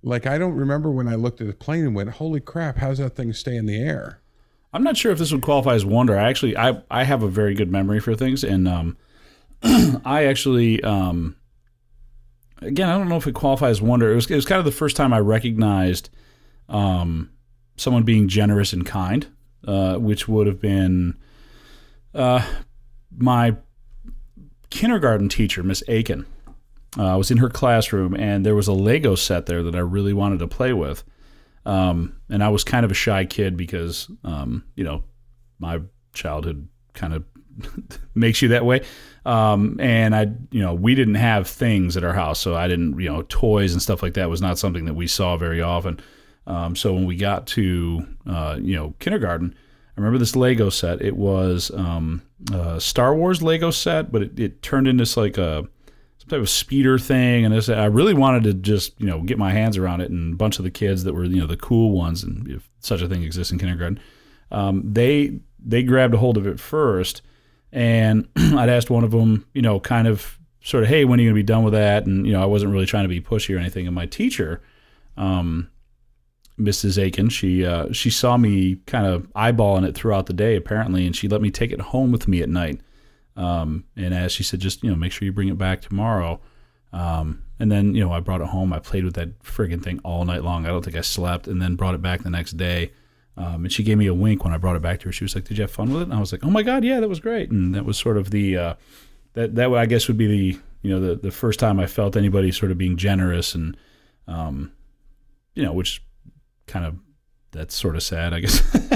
[0.03, 2.99] like i don't remember when i looked at a plane and went holy crap how's
[2.99, 4.21] that thing stay in the air
[4.73, 6.19] I'm not sure if this would qualify as wonder.
[6.19, 8.97] I actually, I, I have a very good memory for things, and um,
[10.05, 11.37] I actually, um,
[12.61, 14.13] again, I don't know if it qualifies as wonder.
[14.13, 16.11] It was, it was kind of the first time I recognized
[16.69, 17.31] um,
[17.77, 19.27] someone being generous and kind,
[19.67, 21.17] uh, which would have been
[22.15, 22.45] uh,
[23.17, 23.57] my
[24.71, 26.27] kindergarten teacher, Miss Aiken.
[26.99, 29.81] Uh, I was in her classroom, and there was a Lego set there that I
[29.81, 31.05] really wanted to play with.
[31.67, 35.05] Um, and I was kind of a shy kid because, um, you know,
[35.59, 35.81] my
[36.15, 37.25] childhood kind of
[38.15, 38.83] makes you that way.
[39.27, 42.99] Um, and I, you know, we didn't have things at our house, so I didn't,
[42.99, 46.01] you know, toys and stuff like that was not something that we saw very often.
[46.47, 49.55] Um, so when we got to, uh, you know, kindergarten,
[49.97, 51.03] I remember this Lego set.
[51.03, 55.69] It was um, a Star Wars Lego set, but it, it turned into like a
[56.29, 57.45] type of speeder thing.
[57.45, 60.11] And I really wanted to just, you know, get my hands around it.
[60.11, 62.69] And a bunch of the kids that were, you know, the cool ones, and if
[62.81, 64.01] such a thing exists in kindergarten,
[64.51, 67.23] um, they they grabbed a hold of it first.
[67.73, 71.23] And I'd asked one of them, you know, kind of sort of, hey, when are
[71.23, 72.07] you going to be done with that?
[72.07, 73.87] And, you know, I wasn't really trying to be pushy or anything.
[73.87, 74.63] And my teacher,
[75.17, 75.71] um,
[76.59, 77.01] Mrs.
[77.03, 81.15] Aiken, she uh, she saw me kind of eyeballing it throughout the day, apparently, and
[81.15, 82.81] she let me take it home with me at night.
[83.39, 86.41] Um, and as she said, just you know, make sure you bring it back tomorrow.
[86.93, 88.73] Um, and then you know, I brought it home.
[88.73, 90.67] I played with that friggin' thing all night long.
[90.67, 92.93] I don't think I slept, and then brought it back the next day.
[93.37, 95.13] Um, and she gave me a wink when I brought it back to her.
[95.13, 96.63] She was like, "Did you have fun with it?" And I was like, "Oh my
[96.63, 98.75] god, yeah, that was great." And that was sort of the uh,
[99.35, 102.17] that that I guess would be the you know the the first time I felt
[102.17, 103.77] anybody sort of being generous and
[104.27, 104.73] um,
[105.55, 106.03] you know, which
[106.67, 106.97] kind of
[107.51, 108.61] that's sort of sad, I guess.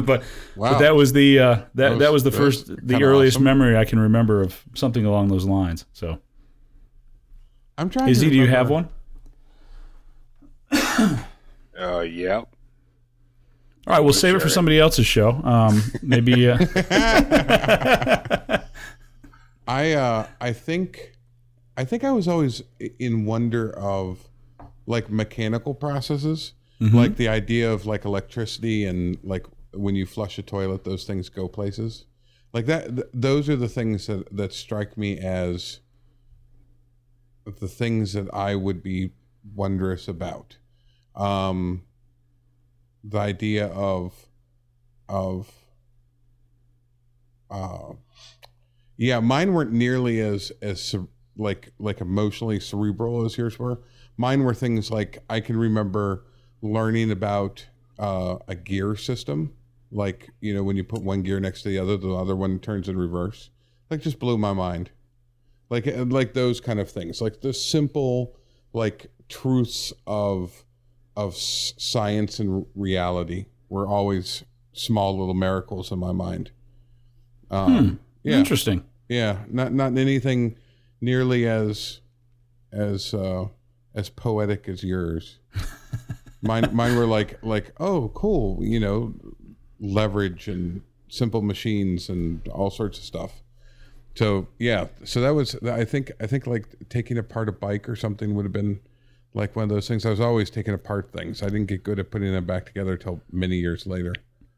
[0.06, 0.22] but
[0.56, 3.36] wow but that was the uh, that that That was, was- the first the earliest
[3.36, 3.44] awesome.
[3.44, 5.84] memory I can remember of something along those lines.
[5.92, 6.18] So,
[7.78, 8.88] i'm trying Izzy, to do you have one?
[11.78, 12.36] Uh, yeah.
[12.38, 12.46] All
[13.86, 15.42] right, we'll save it for somebody else's show.
[15.44, 16.48] Um, maybe.
[16.48, 16.56] Uh,
[19.68, 21.12] I uh I think
[21.76, 22.62] I think I was always
[22.98, 24.28] in wonder of
[24.86, 29.44] like mechanical processes, like the idea of like electricity and like
[29.78, 32.06] when you flush a toilet, those things go places.
[32.52, 35.80] Like that, th- those are the things that that strike me as
[37.44, 39.10] the things that I would be
[39.54, 40.58] wondrous about.
[41.14, 41.82] Um,
[43.04, 44.26] the idea of
[45.08, 45.50] of
[47.50, 47.92] uh,
[48.96, 50.94] yeah, mine weren't nearly as as
[51.36, 53.82] like like emotionally cerebral as yours were.
[54.16, 56.24] Mine were things like I can remember
[56.62, 57.66] learning about
[57.98, 59.52] uh, a gear system,
[59.90, 62.58] like you know when you put one gear next to the other, the other one
[62.58, 63.50] turns in reverse.
[63.90, 64.90] Like just blew my mind.
[65.70, 68.36] Like like those kind of things, like the simple
[68.72, 70.64] like truths of
[71.16, 76.50] of science and reality were always small little miracles in my mind.
[77.50, 78.84] Um, yeah, Interesting.
[79.08, 80.56] yeah, not not anything
[81.00, 82.00] nearly as
[82.72, 83.46] as uh,
[83.94, 85.38] as poetic as yours.
[86.42, 89.14] mine mine were like like oh cool, you know,
[89.80, 93.42] leverage and simple machines and all sorts of stuff.
[94.14, 97.96] So yeah, so that was I think I think like taking apart a bike or
[97.96, 98.80] something would have been
[99.34, 100.06] like one of those things.
[100.06, 101.42] I was always taking apart things.
[101.42, 104.14] I didn't get good at putting them back together until many years later.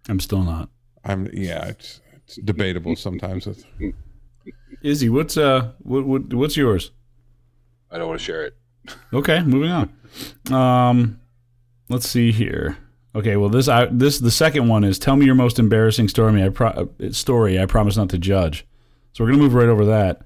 [0.09, 0.69] I'm still not.
[1.05, 3.65] I'm yeah, it's it's debatable sometimes with
[4.83, 6.93] Izzy, what's uh, what, what what's yours?
[7.91, 8.57] I don't want to share it.
[9.13, 10.53] Okay, moving on.
[10.53, 11.21] Um,
[11.89, 12.79] let's see here.
[13.15, 16.43] Okay, well this I this the second one is tell me your most embarrassing story.
[16.43, 16.69] I pro-
[17.01, 17.59] uh, story.
[17.61, 18.67] I promise not to judge.
[19.13, 20.21] So we're gonna move right over that.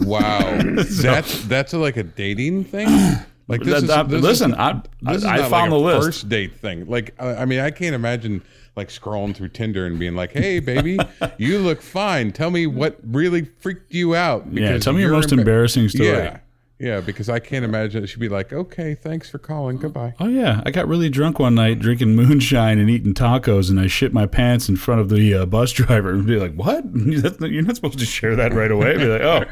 [0.00, 0.60] Wow,
[1.00, 2.88] that's that's like a dating thing.
[3.48, 5.76] Like this That- is, this listen, is, I this is I, I found like the
[5.76, 6.04] a list.
[6.04, 6.88] first date thing.
[6.88, 8.42] Like I I mean, I can't imagine
[8.74, 10.98] like scrolling through Tinder and being like, "Hey, baby,
[11.38, 12.32] you look fine.
[12.32, 16.08] Tell me what really freaked you out." Yeah, tell me your most emba- embarrassing story.
[16.08, 16.38] Yeah,
[16.78, 19.76] yeah, because I can't imagine it should be like, "Okay, thanks for calling.
[19.78, 23.80] Goodbye." Oh yeah, I got really drunk one night drinking moonshine and eating tacos, and
[23.80, 26.84] I shit my pants in front of the uh, bus driver and be like, "What?
[26.94, 29.44] You're not supposed to share that right away." Be like, "Oh,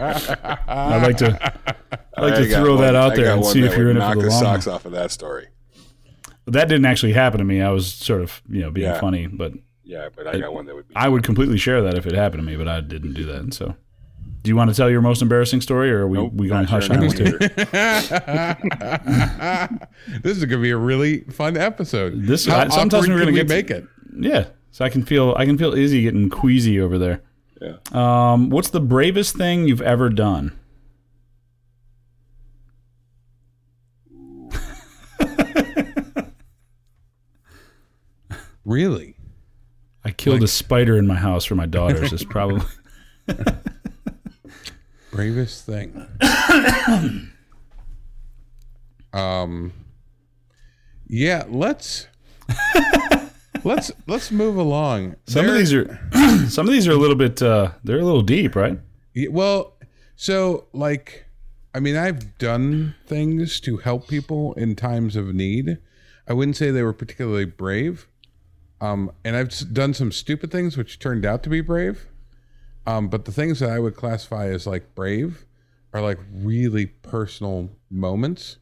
[0.68, 1.52] I'd like to,
[2.16, 3.96] I'd like I to throw one- that out there and see if you're would in
[3.96, 5.46] it for knock the the long." socks off of that story.
[6.46, 7.62] That didn't actually happen to me.
[7.62, 9.00] I was sort of, you know, being Yeah.
[9.00, 10.94] funny, but Yeah, but I got one that would be.
[10.94, 13.36] I would completely share that if it happened to me, but I didn't do that.
[13.40, 13.76] And So,
[14.44, 16.60] do you want to tell your most embarrassing story, or are we Nope, we going
[16.60, 17.16] not hush sharing on that
[17.70, 19.78] that
[20.10, 20.18] too?
[20.22, 22.22] this is gonna be a really fun episode.
[22.26, 23.86] This- How I- sometimes we're gonna we get make it.
[24.16, 27.22] Yeah, so I can feel I can feel Izzy getting queasy over there.
[27.60, 27.76] Yeah.
[27.92, 30.52] Um, what's the bravest thing you've ever done?
[38.64, 39.16] Really?
[40.04, 42.12] I killed a spider in my house for my daughters.
[42.12, 42.62] Is probably
[45.14, 46.06] Bravest thing.
[49.12, 49.72] um
[51.06, 52.08] yeah, let's
[53.64, 55.16] let's let's move along.
[55.26, 56.00] some of these are
[56.48, 58.78] some of these are a little bit uh, they're a little deep, right?
[59.14, 59.76] Yeah, well,
[60.16, 61.26] so like,
[61.74, 65.78] I mean, I've done things to help people in times of need.
[66.26, 68.08] I wouldn't say they were particularly brave.
[68.80, 72.06] Um, and I've done some stupid things which turned out to be brave.
[72.86, 75.44] Um, but the things that I would classify as like brave
[75.92, 78.58] are like really personal moments,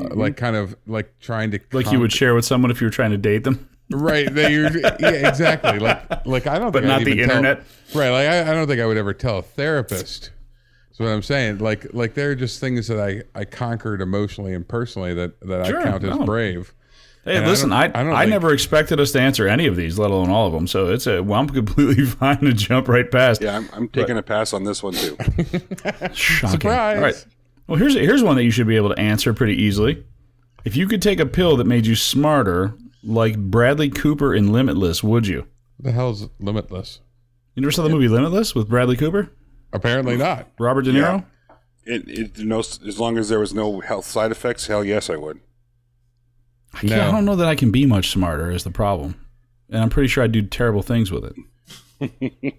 [0.00, 2.86] uh, like kind of like trying to Like you would share with someone if you
[2.86, 3.68] were trying to date them.
[3.90, 4.70] right that you're
[5.00, 7.64] yeah exactly like like i don't But think I'd not the even tell- internet?
[7.94, 10.30] right like I, I don't think i would ever tell a therapist
[10.88, 14.66] that's what i'm saying like like they're just things that i i conquered emotionally and
[14.66, 16.24] personally that that Sure, i count as no.
[16.24, 16.72] brave
[17.24, 19.46] Hey, And I listen, don't- I I I, don't think- never expected us to answer
[19.46, 20.66] any of these, let alone all of them.
[20.66, 23.40] So it's a well, I'm completely fine to jump right past.
[23.42, 25.16] Yeah, I'm, I'm taking a pass on this one too.
[26.12, 26.50] Shocking.
[26.50, 26.96] Surprise.
[26.96, 27.26] All right.
[27.68, 30.04] Well, here's here's one that you should be able to answer pretty easily.
[30.64, 35.02] If you could take a pill that made you smarter, like Bradley Cooper in Limitless,
[35.02, 35.46] would you?
[35.76, 37.00] what the hell's limitless
[37.56, 39.30] You never saw the movie Limitless with Bradley Cooper,
[39.72, 41.24] apparently not Robert De Niro?
[41.84, 45.16] It, it, no, as long as there was no health side effects, hell yes, I
[45.16, 45.40] would.
[46.74, 47.08] I, No.
[47.08, 48.50] I don't know that I can be much smarter.
[48.50, 49.16] Is the problem,
[49.70, 51.36] and I'm pretty sure I'd do terrible things with it.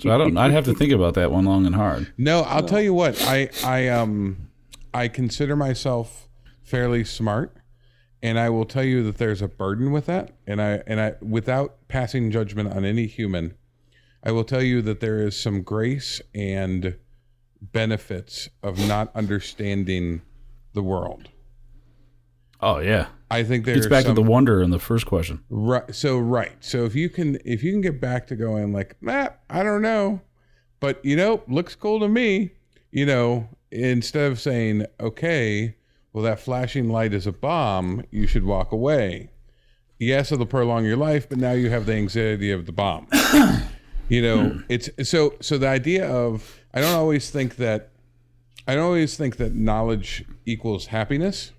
[0.01, 0.37] so I don't.
[0.37, 2.13] I'd have to think about that one long and hard.
[2.17, 4.47] no i'll tell you what i i um
[4.93, 6.29] i consider myself
[6.61, 7.53] fairly smart
[8.21, 11.15] and i will tell you that there's a burden with that and i and i
[11.21, 13.53] without passing judgment on any human
[14.23, 16.95] i will tell you that there is some grace and
[17.61, 20.21] benefits of not understanding
[20.73, 21.27] the world
[22.61, 25.43] Oh yeah, i think there's back some, to the wonder in the first question.
[25.49, 28.95] right so right so if you can if you can get back to going like
[29.01, 30.21] nah, i don't know
[30.79, 32.51] but you know looks cool to me
[32.91, 35.75] you know instead of saying, okay,
[36.11, 39.31] well, that flashing light is a bomb, you should walk away.
[39.99, 43.07] Yes, it'll prolong your life, but now you have the anxiety of the bomb.
[44.09, 47.91] you know, it's so so the idea of I don't always think that
[48.67, 51.51] I don't always think that knowledge equals happiness.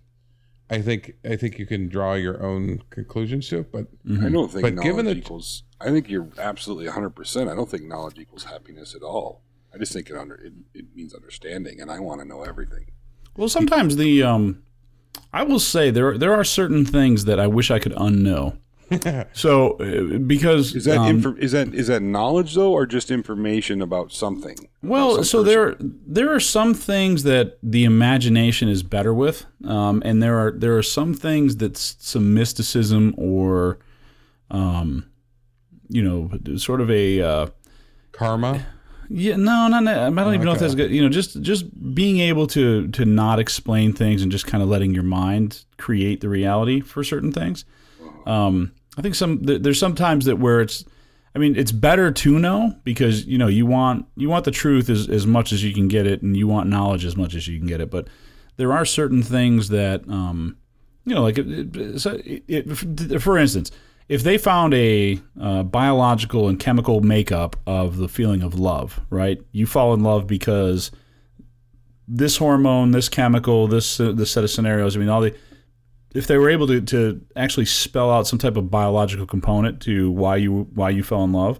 [0.70, 3.86] I think I think you can draw your own conclusions to it, but
[4.22, 5.62] I don't think But knowledge given the- equals.
[5.80, 7.10] I think you're absolutely 100.
[7.10, 9.42] percent I don't think knowledge equals happiness at all.
[9.74, 12.86] I just think it under it, it means understanding, and I want to know everything.
[13.36, 14.62] Well, sometimes the um,
[15.32, 18.56] I will say there there are certain things that I wish I could unknow.
[19.32, 23.10] so uh, because Is that um, infor- is that is that knowledge though, or just
[23.10, 24.56] information about something?
[24.82, 25.96] Well, Some so person?
[26.06, 30.52] there there are some things that the imagination is better with, um, and there are
[30.52, 33.78] there are some things that some mysticism or,
[34.50, 35.06] um,
[35.88, 37.46] you know, sort of a uh,
[38.12, 38.64] karma.
[39.10, 40.90] yeah no not I don't even know if that's good.
[40.90, 41.64] You know, just just
[41.94, 46.20] being able to to not explain things and just kind of letting your mind create
[46.20, 47.64] the reality for certain things.
[48.26, 50.84] Um, I think some th- there's sometimes that where it's
[51.34, 54.88] I mean, it's better to know because you know you want you want the truth
[54.88, 57.48] as, as much as you can get it, and you want knowledge as much as
[57.48, 57.90] you can get it.
[57.90, 58.08] But
[58.56, 60.56] there are certain things that, um,
[61.04, 63.72] you know, like it, it, it, for instance,
[64.08, 69.42] if they found a uh, biological and chemical makeup of the feeling of love, right?
[69.50, 70.92] You fall in love because
[72.06, 74.96] this hormone, this chemical, this uh, this set of scenarios.
[74.96, 75.34] I mean, all the
[76.14, 80.10] if they were able to, to actually spell out some type of biological component to
[80.12, 81.58] why you why you fell in love,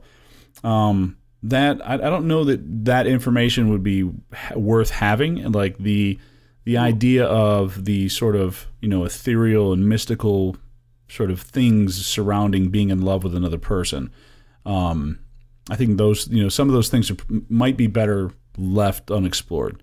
[0.62, 4.08] um, that I, I don't know that that information would be
[4.54, 5.40] worth having.
[5.40, 6.18] And like the
[6.64, 10.56] the idea of the sort of you know ethereal and mystical
[11.08, 14.10] sort of things surrounding being in love with another person.
[14.64, 15.18] Um,
[15.68, 17.16] I think those you know some of those things are,
[17.48, 19.82] might be better left unexplored.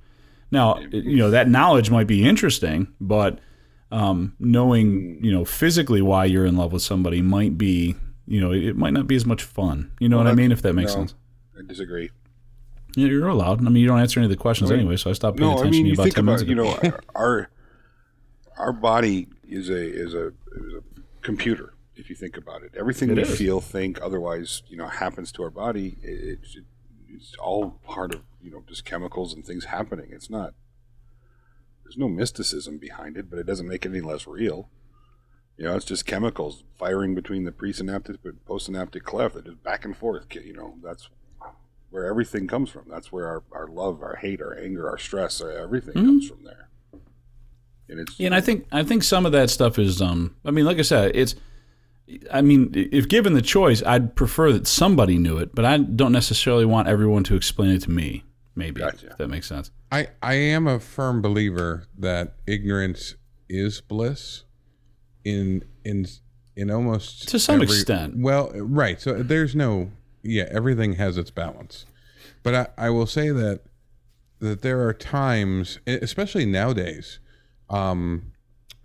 [0.50, 3.40] Now you know that knowledge might be interesting, but
[3.92, 7.96] um, knowing you know physically why you're in love with somebody might be
[8.28, 9.92] you know it might not be as much fun.
[10.00, 10.52] You know what I mean?
[10.52, 11.16] If that makes no, sense.
[11.58, 12.10] I disagree.
[12.96, 13.66] Yeah, You're allowed.
[13.66, 15.58] I mean, you don't answer any of the questions anyway, so I stopped paying No,
[15.58, 16.80] I attention mean to you you about ten minutes about ago.
[16.84, 17.50] you know our
[18.58, 20.84] our body is a is a is a
[21.22, 21.74] computer.
[21.96, 23.38] If you think about it, everything It we is.
[23.38, 25.98] feel, think, otherwise you know happens to our body.
[26.02, 26.58] It, it's
[27.10, 30.08] it's all part of you know just chemicals and things happening.
[30.12, 30.54] It's not.
[31.92, 34.70] There's no mysticism behind it, but it doesn't make it any less real.
[35.58, 39.84] You know, it's just chemicals firing between the presynaptic and postsynaptic cleft that just back
[39.84, 40.24] and forth.
[40.34, 41.10] You know, that's
[41.90, 42.86] where everything comes from.
[42.88, 46.46] That's where our, our love, our hate, our anger, our stress, our everything comes from
[46.46, 46.70] there.
[47.90, 50.52] And it's Yeah, and I think I think some of that stuff is um I
[50.52, 51.36] mean like I said it's
[52.32, 56.14] I mean if given the choice I'd prefer that somebody knew it but I don't
[56.14, 58.24] necessarily want everyone to explain it to me
[58.56, 59.08] maybe Gotcha.
[59.12, 59.72] if that makes sense.
[59.92, 63.16] I, I am a firm believer that ignorance
[63.50, 64.44] is bliss
[65.24, 66.06] in in
[66.56, 68.16] in almost To some extent.
[68.18, 69.00] Well, right.
[69.00, 69.92] So there's no
[70.24, 71.86] yeah, everything has its balance.
[72.44, 73.62] But I, I will say that
[74.40, 77.20] that there are times, especially nowadays,
[77.70, 78.32] um,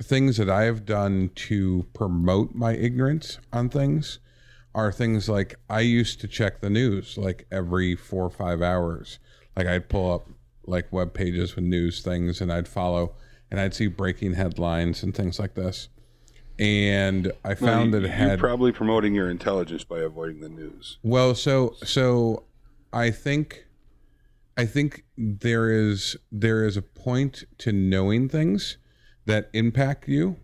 [0.03, 4.19] things that I have done to promote my ignorance on things
[4.75, 9.19] are things like I used to check the news like every four or five hours.
[9.57, 10.29] Like I'd pull up
[10.67, 13.15] like web pages with news things and I'd follow
[13.51, 15.89] and I'd see breaking headlines and things like this.
[16.59, 20.99] And I found that it you're had probably promoting your intelligence by avoiding the news.
[21.03, 22.45] well, so so
[22.93, 23.67] I think
[24.57, 28.79] I think there is there is a point to knowing things
[29.27, 30.37] that impact you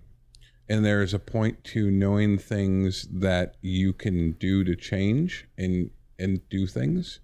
[0.69, 5.91] and there is a point to knowing things that you can do to change and
[6.19, 7.21] and do things.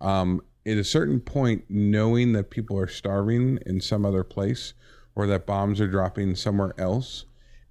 [0.00, 4.74] Um at a certain point knowing that people are starving in some other place
[5.14, 7.24] or that bombs are dropping somewhere else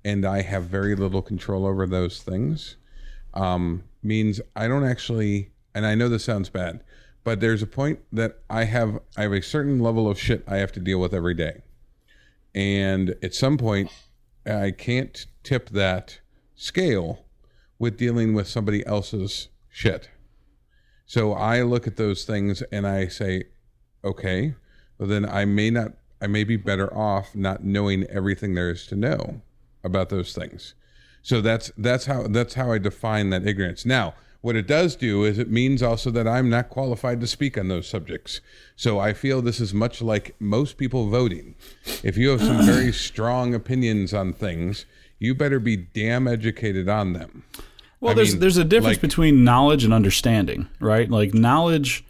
[0.03, 2.77] and I have very little control over those things
[3.35, 6.81] um, means I don't actually, and I know this sounds bad,
[7.23, 10.57] but there's a point that I have I have a certain level of shit I
[10.57, 11.61] have to deal with every day,
[12.53, 13.91] and at some point
[14.45, 16.19] I can't tip that
[16.55, 17.25] scale
[17.77, 20.09] with dealing with somebody else's shit.
[21.05, 23.45] So I look at those things and I say,
[24.03, 24.55] okay,
[24.97, 28.87] but then I may not, I may be better off not knowing everything there is
[28.87, 29.41] to know
[29.83, 30.73] about those things.
[31.21, 33.83] So that's that's how that's how I define that ignorance.
[33.83, 37.57] Now, what it does do is it means also that I'm not qualified to speak
[37.57, 38.41] on those subjects.
[38.75, 41.55] So I feel this is much like most people voting.
[42.03, 44.85] If you have some very strong opinions on things,
[45.17, 47.43] you better be damn educated on them.
[47.99, 51.09] Well, I there's mean, there's a difference like- between knowledge and understanding, right?
[51.09, 52.03] Like knowledge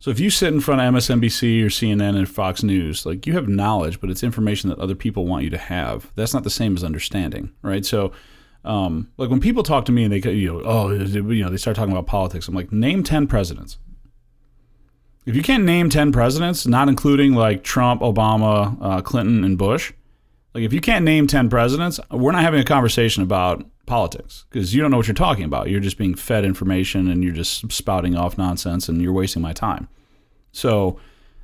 [0.00, 3.34] So if you sit in front of MSNBC or CNN and Fox News, like you
[3.34, 6.10] have knowledge, but it's information that other people want you to have.
[6.14, 7.84] That's not the same as understanding, right?
[7.84, 8.12] So,
[8.64, 11.58] um, like when people talk to me and they, you know, oh, you know, they
[11.58, 12.48] start talking about politics.
[12.48, 13.76] I'm like, name ten presidents.
[15.26, 19.92] If you can't name ten presidents, not including like Trump, Obama, uh, Clinton, and Bush,
[20.54, 24.72] like if you can't name ten presidents, we're not having a conversation about politics because
[24.72, 25.68] you don't know what you're talking about.
[25.68, 29.52] You're just being fed information and you're just spouting off nonsense and you're wasting my
[29.52, 29.88] time.
[30.52, 31.00] So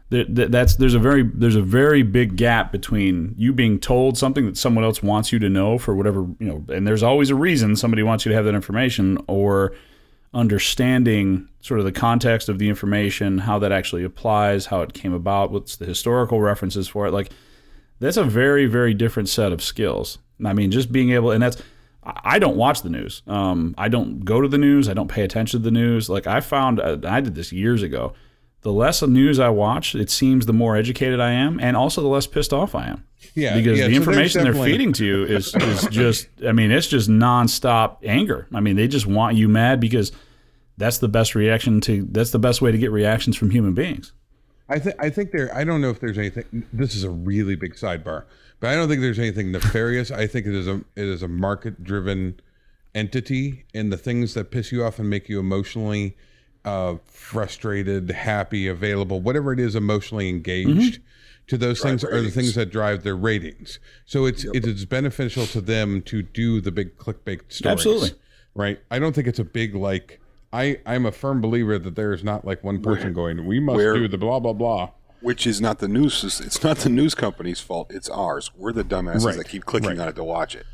[0.09, 4.57] that's there's a very there's a very big gap between you being told something that
[4.57, 7.75] someone else wants you to know for whatever you know, and there's always a reason
[7.75, 9.75] somebody wants you to have that information or
[10.33, 15.13] understanding sort of the context of the information, how that actually applies, how it came
[15.13, 17.11] about, what's the historical references for it.
[17.11, 17.31] Like
[17.99, 20.19] that's a very very different set of skills.
[20.45, 21.61] I mean, just being able and that's
[22.07, 23.23] I don't watch the news.
[23.27, 24.89] Um, I don't go to the news.
[24.89, 26.09] I don't pay attention to the news.
[26.09, 28.15] Like I found, uh, I did this years ago.
[28.63, 32.09] The less news I watch, it seems the more educated I am, and also the
[32.09, 33.05] less pissed off I am.
[33.35, 36.27] Yeah, because yeah, the so information they're feeding to you is is just.
[36.45, 38.49] I mean, it's just nonstop anger.
[38.53, 40.11] I mean, they just want you mad because
[40.79, 42.09] that's the best reaction to.
[42.11, 44.13] That's the best way to get reactions from human beings.
[44.69, 44.97] I think.
[44.99, 45.55] I think there.
[45.55, 46.67] I don't know if there's anything.
[46.73, 48.25] This is a really big sidebar
[48.61, 50.11] but I don't think there's anything nefarious.
[50.11, 52.41] I think it is a it is a market driven
[52.95, 56.17] entity, and the things that piss you off and make you emotionally
[56.65, 60.95] uh, frustrated, happy, available, whatever it is, emotionally engaged.
[60.95, 61.03] Mm-hmm.
[61.51, 62.19] To those drive things ratings.
[62.19, 63.79] are the things that drive their ratings.
[64.05, 64.57] So it's yep.
[64.57, 67.73] it is beneficial to them to do the big clickbait stories.
[67.73, 68.11] Absolutely.
[68.57, 68.81] Right.
[68.91, 70.21] I don't think it's a big like
[70.53, 73.61] I, I'm a firm believer that there is not like one person where, going, we
[73.61, 74.91] must where, do the blah blah blah
[75.21, 76.23] which is not the news.
[76.41, 77.91] It's not the news company's fault.
[77.93, 78.51] It's ours.
[78.57, 79.37] We're the dumbasses right.
[79.37, 79.99] that keep clicking right.
[80.01, 80.67] on it to watch it.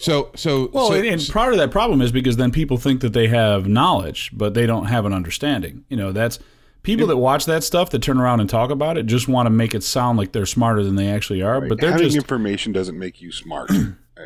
[0.00, 3.12] So, so well, so, and, part of that problem is because then people think that
[3.12, 5.84] they have knowledge, but they don't have an understanding.
[5.88, 6.40] You know, that's
[6.82, 9.50] people that watch that stuff that turn around and talk about it just want to
[9.50, 11.60] make it sound like they're smarter than they actually are.
[11.60, 11.68] Right.
[11.68, 13.70] But they're having just information doesn't make you smart.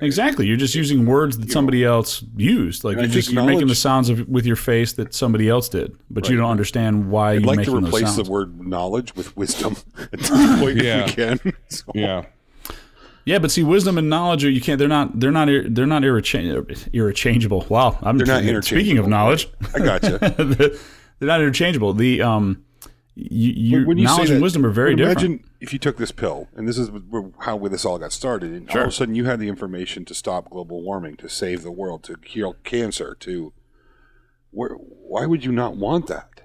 [0.02, 2.84] Exactly, you're just using words that somebody else used.
[2.84, 5.96] Like you're just you're making the sounds of, with your face that somebody else did,
[6.10, 6.30] but right.
[6.30, 7.32] you don't understand why.
[7.32, 9.76] I'd you're like making to replace the word knowledge with wisdom
[10.12, 10.30] at this
[10.60, 11.04] point yeah.
[11.04, 11.52] if we can.
[11.68, 11.84] So.
[11.94, 12.26] Yeah.
[13.24, 14.78] Yeah, but see, wisdom and knowledge are you can't.
[14.78, 15.20] They're not.
[15.20, 15.48] They're not.
[15.48, 17.66] They're not irrechangeable.
[17.68, 18.16] Wow, I'm.
[18.16, 18.62] They're not interchangeable.
[18.62, 20.18] Speaking of knowledge, I got you.
[20.18, 20.78] they're
[21.20, 21.92] not interchangeable.
[21.92, 22.64] The um,
[23.20, 25.20] you, when you knowledge and wisdom are very different.
[25.20, 26.90] Imagine if you took this pill, and this is
[27.40, 28.82] how this all got started, and sure.
[28.82, 31.72] all of a sudden you had the information to stop global warming, to save the
[31.72, 33.52] world, to cure cancer, to
[34.50, 36.42] where, why would you not want that?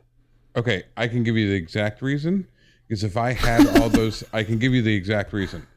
[0.56, 2.48] Okay, I can give you the exact reason
[2.88, 5.68] because if I had all those, I can give you the exact reason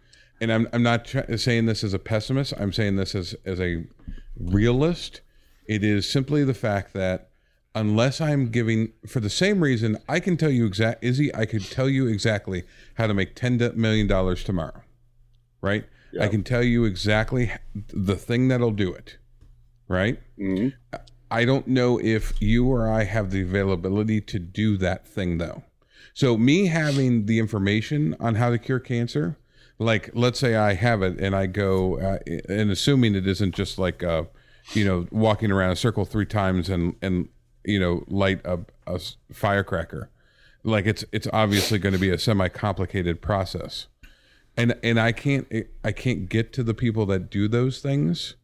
[0.41, 2.53] and I'm I'm not saying this as a pessimist.
[2.59, 3.85] I'm saying this as as a
[4.39, 5.21] realist.
[5.67, 7.31] It is simply the fact that
[7.77, 11.33] unless I'm giving for the same reason, I can tell you exact Izzy.
[11.35, 12.65] I could tell you exactly
[12.95, 14.83] how to make ten million dollars tomorrow,
[15.61, 15.85] right?
[16.13, 16.23] Yep.
[16.23, 19.19] I can tell you exactly the thing that'll do it,
[19.87, 20.19] right?
[20.39, 20.97] Mm-hmm.
[21.31, 25.63] I don't know if you or I have the availability to do that thing though.
[26.15, 29.37] So me having the information on how to cure cancer
[29.79, 32.19] like let's say I have it and I go uh,
[32.49, 34.25] and assuming it isn't just like uh,
[34.73, 37.29] you know walking around a circle three times and and
[37.67, 39.01] you know light a, a
[39.33, 40.11] firecracker
[40.63, 43.87] like it's it's obviously going to be a semi complicated process
[44.57, 45.47] and and I can't
[45.85, 48.35] I can't get to the people that do those things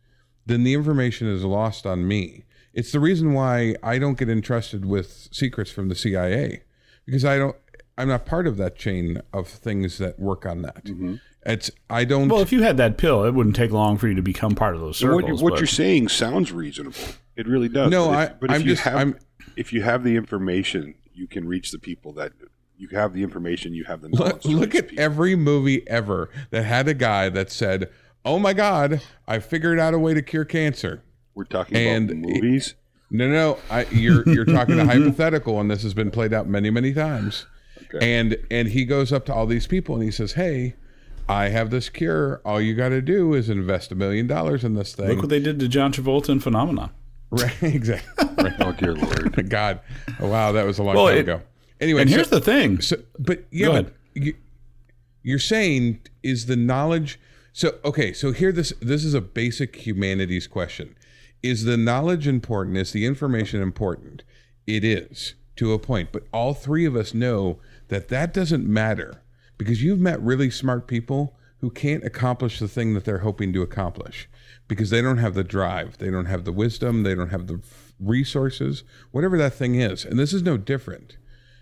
[0.45, 2.45] then the information is lost on me
[2.75, 6.63] it's the reason why I don't get entrusted with secrets from the CIA
[7.05, 7.57] because I don't
[7.99, 10.85] I'm not part of that chain of things that work on that.
[10.85, 11.17] Mm-hmm.
[11.45, 12.29] It's I don't.
[12.29, 14.75] Well, if you had that pill, it wouldn't take long for you to become part
[14.75, 15.23] of those circles.
[15.23, 17.01] What, you're, what you're saying sounds reasonable.
[17.37, 17.91] It really does.
[17.91, 18.25] No, but I.
[18.25, 18.83] If, but I'm if you just.
[18.83, 19.19] Have, I'm,
[19.57, 22.33] if you have the information, you can reach the people that
[22.77, 23.75] you have the information.
[23.75, 24.09] You have the.
[24.09, 25.03] Look, look at people.
[25.03, 27.91] every movie ever that had a guy that said,
[28.25, 31.03] "Oh my God, I figured out a way to cure cancer."
[31.35, 32.69] We're talking and about movies.
[32.69, 32.77] It,
[33.11, 36.71] no, no, I, you're you're talking a hypothetical, and this has been played out many,
[36.71, 37.47] many times.
[37.83, 37.99] Okay.
[38.01, 40.77] And and he goes up to all these people and he says, "Hey,
[41.29, 42.41] I have this cure.
[42.45, 45.29] All you got to do is invest a million dollars in this thing." Look what
[45.29, 46.91] they did to John Travolta in Phenomenon.
[47.33, 48.29] Right, exactly.
[48.37, 48.53] Right.
[48.61, 49.81] oh dear lord, God,
[50.21, 51.41] oh, wow, that was a long well, time it, ago.
[51.81, 52.83] Anyway, and here's the thing.
[52.83, 53.95] So, but yeah, Go ahead.
[54.13, 54.35] You,
[55.23, 57.19] you're saying is the knowledge.
[57.55, 60.95] So okay, so here this this is a basic humanities question:
[61.43, 62.77] Is the knowledge important?
[62.77, 64.25] Is the information important?
[64.67, 69.22] It is to a point, but all three of us know that that doesn't matter
[69.59, 73.63] because you've met really smart people who can't accomplish the thing that they're hoping to
[73.63, 74.29] accomplish
[74.67, 77.61] because they don't have the drive, they don't have the wisdom, they don't have the
[78.01, 78.83] resources,
[79.13, 80.05] whatever that thing is.
[80.05, 81.17] And this is no different.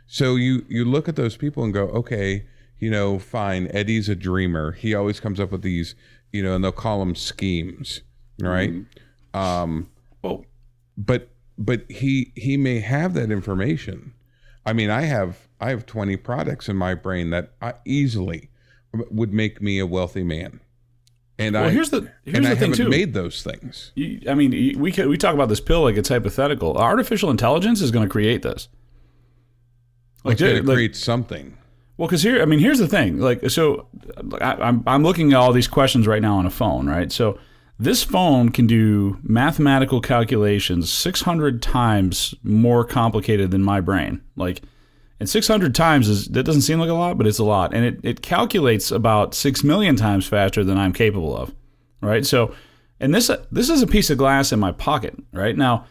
[0.07, 2.47] So you you look at those people and go, okay,
[2.79, 3.69] you know, fine.
[3.73, 4.73] Eddie's a dreamer.
[4.73, 5.95] He always comes up with these,
[6.33, 8.01] you know, and they'll call them schemes,
[8.41, 8.71] right?
[9.35, 9.91] Um,
[10.23, 10.47] Well,
[10.97, 11.29] but
[11.59, 14.15] but he he may have that information.
[14.65, 18.51] I mean, I have I have twenty products in my brain that I easily
[19.11, 20.61] would make me a wealthy man,
[21.39, 22.89] and well I here's the here's and the I thing haven't too.
[22.91, 23.93] made those things.
[23.95, 24.51] You- I mean,
[24.81, 26.77] we we talk about this pill like it's hypothetical.
[26.77, 28.69] Artificial intelligence is going to create this.
[30.25, 31.57] Like, It's going to create something.
[31.97, 33.19] Well, because here, I mean, here's the thing.
[33.19, 33.87] Like, so
[34.41, 37.11] I, I'm I'm looking at all these questions right now on a phone, right?
[37.13, 37.39] So
[37.79, 44.21] this phone can do mathematical calculations 600 times more complicated than my brain.
[44.37, 44.63] Like,
[45.21, 47.85] and 600 times is that doesn't seem like a lot, but it's a lot, and
[47.85, 51.55] it it calculates about six million times faster than I'm capable of,
[52.01, 52.25] right?
[52.25, 52.55] So,
[52.99, 55.85] and this this is a piece of glass in my pocket, right now.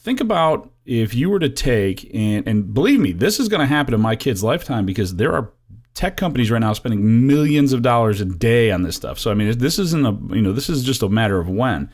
[0.00, 3.66] Think about if you were to take and, and believe me, this is going to
[3.66, 5.52] happen in my kid's lifetime because there are
[5.94, 9.16] tech companies right now spending millions of dollars a day on this stuff.
[9.16, 11.88] So I mean, this isn't a you know this is just a matter of when.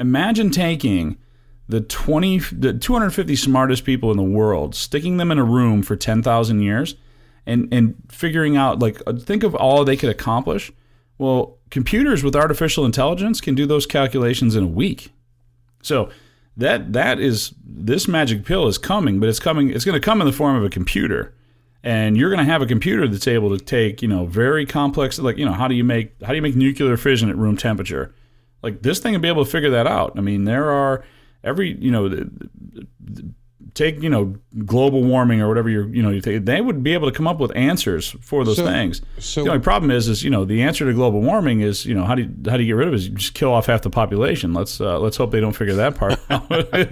[0.00, 1.16] Imagine taking
[1.68, 5.96] the 20 the 250 smartest people in the world, sticking them in a room for
[5.96, 6.96] 10,000 years
[7.46, 10.72] and and figuring out like uh, think of all they could accomplish.
[11.18, 15.12] Well, computers with artificial intelligence can do those calculations in a week.
[15.82, 16.10] So
[16.56, 19.70] that that is this magic pill is coming, but it's coming.
[19.70, 21.34] It's going to come in the form of a computer,
[21.82, 25.18] and you're going to have a computer that's able to take you know very complex
[25.18, 27.56] like you know how do you make how do you make nuclear fission at room
[27.56, 28.14] temperature?
[28.62, 30.14] Like this thing will be able to figure that out.
[30.16, 31.04] I mean, there are
[31.44, 32.30] every you know the-
[33.00, 33.32] the-
[33.72, 36.92] take you know global warming or whatever you're you know you take, they would be
[36.94, 39.02] able to come up with answers for those So- things.
[39.18, 41.92] so- the only problem is is you know the answer to global warming is you
[41.94, 42.98] know how do you, how do you get rid of it?
[42.98, 44.54] Is you just kill off half the population.
[44.54, 46.46] Let's uh, let's hope they don't figure that part out.
[46.52, 46.84] Or you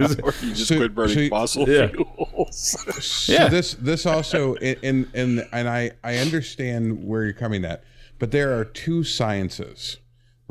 [0.55, 1.87] just So- quit burning so you- fossil Yeah.
[1.87, 2.75] fuels.
[3.01, 3.47] So Yeah.
[3.47, 7.83] this this also and and and I I understand where you're coming at,
[8.19, 9.99] but there are two sciences,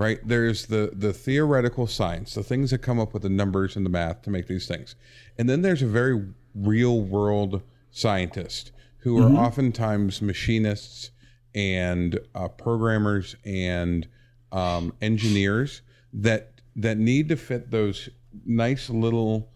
[0.02, 0.18] right?
[0.26, 3.90] There's the the theoretical science, the things that come up with the numbers and the
[3.90, 4.96] math to make these things,
[5.38, 11.10] and then there's a very real world scientist who are oftentimes machinists
[11.54, 14.08] and uh, programmers and
[14.52, 15.82] um, engineers
[16.12, 18.08] that that need to fit those
[18.44, 19.50] nice little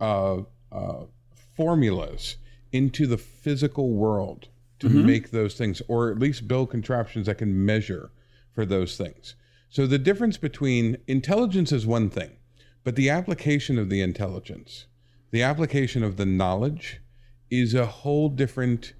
[0.00, 0.38] uh,
[0.70, 1.04] uh,
[1.56, 2.36] formulas
[2.72, 7.64] into the physical world to make those things, or at least build contraptions that can
[7.64, 8.10] measure
[8.52, 9.36] for those things.
[9.72, 12.36] So the difference between intelligence is one thing,
[12.84, 14.84] but the application of the intelligence,
[15.30, 17.00] the application of the knowledge,
[17.50, 18.92] is a whole different.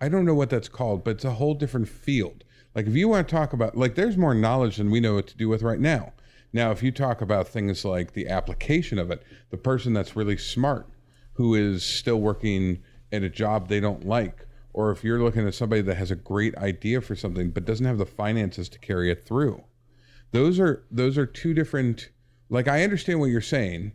[0.00, 2.42] I don't know what that's called, but it's a whole different field.
[2.74, 5.28] Like if you want to talk about like there's more knowledge than we know what
[5.28, 6.14] to do with right now.
[6.52, 10.36] Now, if you talk about things like the application of it, the person that's really
[10.36, 10.88] smart
[11.34, 15.54] who is still working at a job they don't like, or if you're looking at
[15.54, 19.12] somebody that has a great idea for something but doesn't have the finances to carry
[19.12, 19.62] it through.
[20.32, 22.10] Those are those are two different
[22.48, 23.92] like I understand what you're saying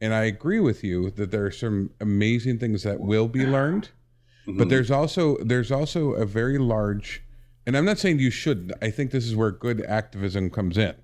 [0.00, 3.90] and I agree with you that there are some amazing things that will be learned
[4.46, 7.22] but there's also there's also a very large
[7.66, 10.94] and i'm not saying you shouldn't i think this is where good activism comes in.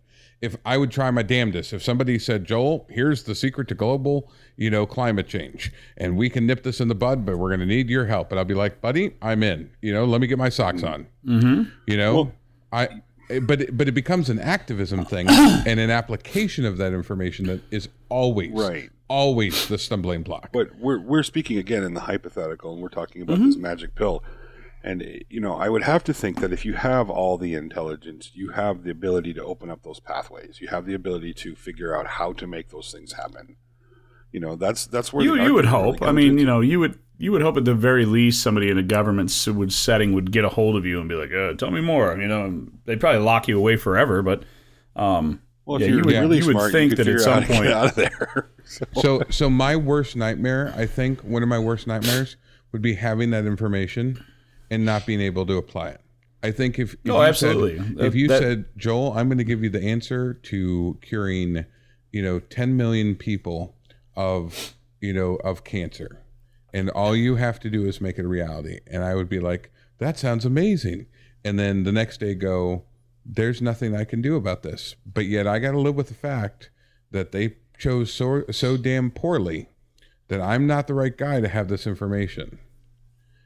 [0.40, 4.30] If i would try my damnedest if somebody said joel here's the secret to global
[4.56, 7.60] you know climate change and we can nip this in the bud but we're going
[7.60, 10.26] to need your help and i'll be like buddy i'm in you know let me
[10.26, 11.06] get my socks on.
[11.26, 11.70] Mm-hmm.
[11.86, 12.32] you know?
[12.72, 12.88] I
[13.42, 17.60] but it, but it becomes an activism thing and an application of that information that
[17.70, 18.90] is always Right.
[19.08, 23.22] always the stumbling block But we're we're speaking again in the hypothetical, and we're talking
[23.22, 23.46] about Mm-hmm.
[23.46, 24.22] this magic pill.
[24.84, 27.54] And eh, you know, I would have to think that if you have all the
[27.54, 30.58] intelligence, you have the ability to open up those pathways.
[30.60, 33.56] You have the ability to figure out how to make those things happen.
[34.32, 36.02] You know, that's that's where You the you would argument really hope.
[36.08, 36.40] I mean, into.
[36.40, 39.30] you know, you would you would hope at the very least somebody in a government
[39.48, 42.16] would setting would get a hold of you and be like, uh, "Tell me more."
[42.18, 44.42] You know, they'd probably lock you away forever, but
[44.96, 47.10] um, Well, if yeah, you're you would- really you would smart, think you could that
[47.12, 48.48] at figure out some point- out of there.
[48.64, 52.36] So- so so my worst nightmare i think one of my worst nightmares
[52.70, 54.24] would be having that information
[54.70, 56.00] and not being able to apply it
[56.44, 57.76] i think if, if Oh, you absolutely.
[57.78, 61.66] said, if you that- said joel i'm going to give you the answer to curing
[62.12, 63.74] you know 10 million people
[64.16, 66.22] of you know of cancer.
[66.74, 68.80] And all you have to do is make it a reality.
[68.86, 71.06] And i would be like that sounds amazing.
[71.44, 72.84] And then the next day go
[73.24, 74.96] there's nothing i can do about this.
[75.06, 76.70] But yet i got to live with the fact
[77.10, 79.68] that they chose so so damn poorly
[80.28, 82.58] that i'm not the right guy to have this information.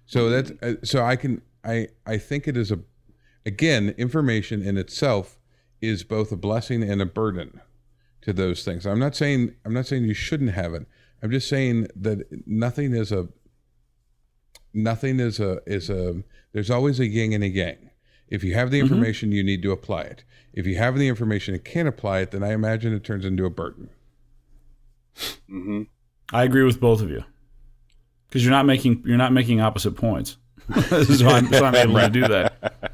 [0.06, 2.78] So that's uh, so i can i i think it is a
[3.44, 5.38] again information in itself
[5.80, 7.60] is both a blessing and a burden
[8.26, 10.84] to those things i'm not saying i'm not saying you shouldn't have it
[11.22, 13.28] i'm just saying that nothing is a
[14.74, 16.22] nothing is a is a
[16.52, 17.90] there's always a yin and a yang.
[18.28, 18.92] If you have the Mm-hmm.
[18.92, 20.24] information, you need to apply it.
[20.52, 23.44] If you have the information and can't apply it, then I imagine it turns into
[23.44, 23.90] a burden.
[26.32, 27.24] I agree with both of you
[28.28, 30.36] because you're not making you're not making opposite points.
[30.74, 32.74] so, I'm, so I'm able to do that.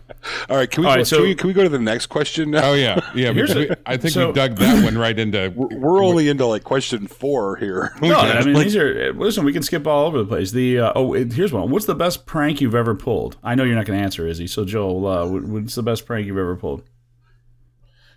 [0.49, 1.79] All right, can we, All go, right, so- can we can we go to the
[1.79, 2.71] next question now?
[2.71, 3.33] Oh yeah, yeah.
[3.33, 5.53] Here's a- we, I think so- we dug that one right into.
[5.57, 7.93] We're only into like question four here.
[8.03, 9.13] No, I mean these are.
[9.13, 10.51] Listen, we can skip all over the place.
[10.53, 11.71] The uh, oh, it- here's one.
[11.71, 13.37] What's the best prank you've ever pulled?
[13.43, 14.47] I know you're not going to answer, Izzy.
[14.47, 16.83] So Joel, uh, what's the best prank you've ever pulled?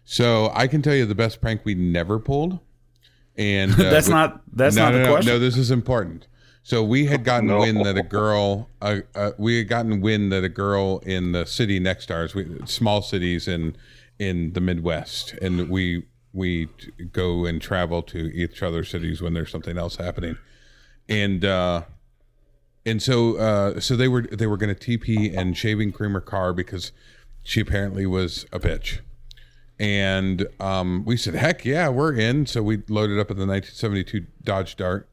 [0.04, 2.60] So I can tell you the best prank we never pulled,
[3.38, 4.42] and uh, That's we- not.
[4.54, 5.34] That's no, not no, the no, question.
[5.34, 6.28] No, this is important.
[6.66, 7.60] So we had gotten No.
[7.60, 11.46] wind that a girl, uh, uh, we had gotten wind that a girl in the
[11.46, 13.78] city next to ours, we, small cities in
[14.18, 16.68] in the Midwest, and we we
[17.12, 20.38] go and travel to each other's cities when there's something else happening,
[21.08, 21.84] and uh,
[22.84, 26.22] and so uh, so they were they were going to TP and shaving cream her
[26.22, 26.92] car because
[27.44, 29.02] she apparently was a bitch.
[29.78, 32.48] And um, we said, heck yeah, we're in.
[32.48, 35.08] So we loaded up in the 1972 Dodge Dart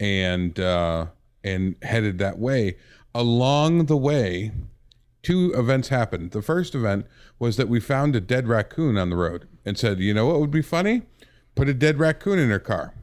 [0.00, 1.06] and uh,
[1.44, 2.76] and headed that way.
[3.14, 4.52] Along the way,
[5.22, 6.30] two events happened.
[6.32, 7.06] The first event
[7.38, 10.40] was that we found a dead raccoon on the road and said, you know what
[10.40, 11.02] would be funny?
[11.54, 12.94] Put a dead raccoon in her car.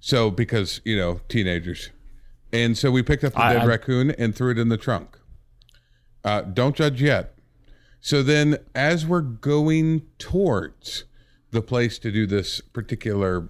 [0.00, 1.90] So because you know teenagers,
[2.52, 4.76] and so we picked up the I- dead I- raccoon and threw it in the
[4.76, 5.18] trunk.
[6.22, 7.32] Uh, don't judge yet.
[8.00, 11.04] So then, as we're going towards
[11.50, 13.48] the place to do this particular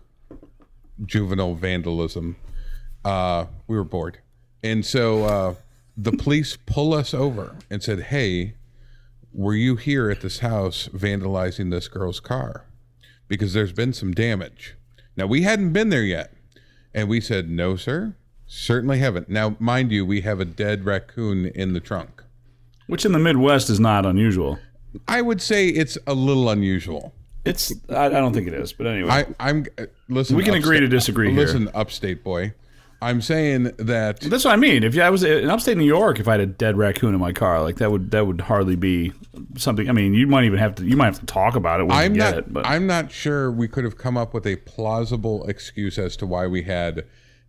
[1.05, 2.37] juvenile vandalism,
[3.07, 4.19] uh, we were bored.
[4.65, 5.55] And so uh,
[5.97, 8.55] the police pull us over and said, Hey,
[9.33, 12.65] were you here at this house vandalizing this girl's car?
[13.29, 14.75] Because there's been some damage.
[15.17, 16.33] Now, we hadn't been there yet.
[16.93, 19.29] And we said, No, sir, certainly haven't.
[19.29, 22.25] Now, mind you, we have a dead raccoon in the trunk.
[22.89, 24.59] Which in the Midwest is not unusual.
[25.07, 27.15] I would say it's a little unusual.
[27.45, 27.73] It's.
[27.89, 29.11] I, I don't think it is, but anyway.
[29.11, 30.37] I, I'm uh, listen.
[30.37, 31.39] we can agree to disagree here.
[31.39, 32.53] Listen, upstate boy.
[33.01, 34.83] I'm saying that That's what I mean.
[34.83, 37.33] If I was in upstate New York, if I had a dead raccoon in my
[37.33, 39.13] car, like that would that would hardly be
[39.57, 39.89] something.
[39.89, 42.15] I mean, you might even have to you might have to talk about it I'm
[42.15, 42.39] not.
[42.39, 42.53] it.
[42.53, 46.27] But I'm not sure we could have come up with a plausible excuse as to
[46.27, 47.05] why we had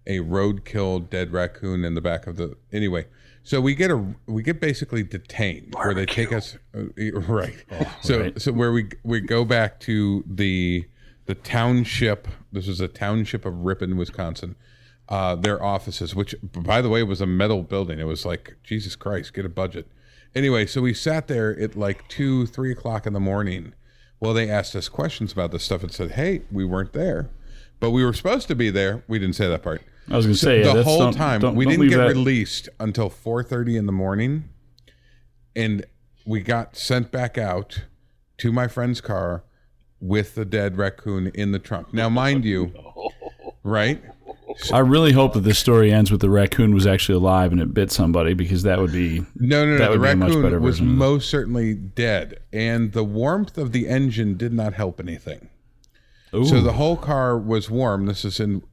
[0.06, 2.56] a roadkill dead raccoon in the back of the.
[2.72, 3.06] Anyway,
[3.44, 6.84] so we get a we get basically detained where they take us uh,
[7.22, 7.56] right.
[8.02, 8.42] so Oh, right.
[8.42, 10.86] so where we we go back to the
[11.26, 12.28] the township.
[12.52, 14.56] This is a township of Ripon, Wisconsin.
[15.10, 17.98] Uh, their offices, which by the way was a metal building.
[17.98, 19.88] It was like Jesus Christ, get a budget.
[20.36, 23.74] Anyway, so we sat there at like two, three o'clock in the morning.
[24.20, 27.30] Well, they asked us questions about this stuff and said, "Hey, we weren't there,
[27.80, 29.82] but we were supposed to be there." We didn't say that part.
[30.10, 31.98] I was going to say the that's- whole don't- time don't- we don't didn't get
[31.98, 34.50] that- released until 4:30 in the morning,
[35.56, 35.86] and
[36.26, 37.84] we got sent back out
[38.40, 39.44] to my friend's car
[40.02, 41.94] with the dead raccoon in the trunk.
[41.94, 42.74] Now, mind you,
[43.64, 44.04] right?
[44.72, 47.74] I really hope that this story ends with the raccoon was actually alive and it
[47.74, 49.78] bit somebody because that would be No, no, no.
[49.78, 50.98] That the would be a much better raccoon was version of it.
[50.98, 55.50] most certainly dead, and the warmth of the engine did not help anything.
[56.34, 56.46] Ooh.
[56.46, 58.06] So the whole car was warm.
[58.06, 58.64] This is in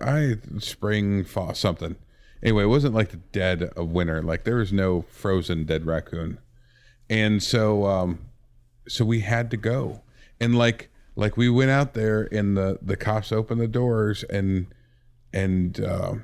[0.00, 1.96] I spring, fall, something.
[2.42, 4.22] Anyway, it wasn't like the dead of winter.
[4.22, 6.38] Like there was no frozen dead raccoon,
[7.10, 8.20] and so um,
[8.86, 10.02] so we had to go,
[10.40, 14.66] and like like we went out there, and the the cops opened the doors, and
[15.38, 16.14] and uh,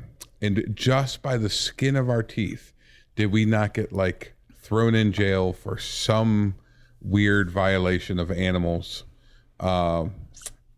[0.40, 2.72] and just by the skin of our teeth
[3.16, 6.54] did we not get like thrown in jail for some
[7.00, 9.04] weird violation of animals.
[9.60, 10.06] Uh,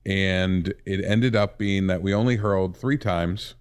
[0.05, 3.55] and it ended up being that we only hurled three times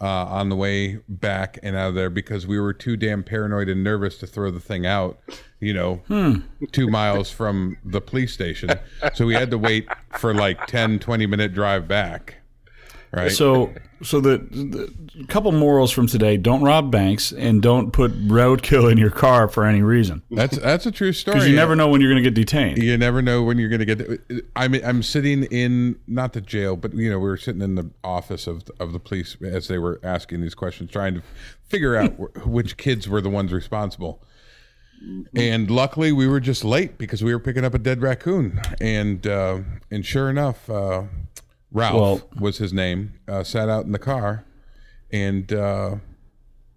[0.00, 3.68] uh, on the way back and out of there because we were too damn paranoid
[3.68, 5.18] and nervous to throw the thing out
[5.60, 6.00] you know
[6.72, 8.70] two miles from the police station.
[9.14, 9.88] So we had to wait
[10.18, 12.37] for like 10 20 minute drive back
[13.12, 13.30] right?
[13.30, 18.90] So so the, the couple morals from today: don't rob banks and don't put roadkill
[18.90, 20.22] in your car for any reason.
[20.30, 22.78] That's that's a true story because you never know when you're going to get detained.
[22.78, 26.76] you never know when you're going to get i'm i'm sitting in not the jail
[26.76, 29.78] but you know we were sitting in the office of of the police as they
[29.78, 31.22] were asking these questions trying to
[31.68, 32.12] figure out
[32.46, 34.22] which kids were the ones responsible.
[35.36, 38.60] And luckily we were just late because we were picking up a dead raccoon.
[38.80, 41.04] And uh and sure enough uh
[41.72, 44.44] ralph Well- was his name uh sat out in the car
[45.10, 45.96] and uh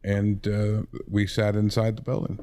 [0.04, 2.40] and uh we sat inside the building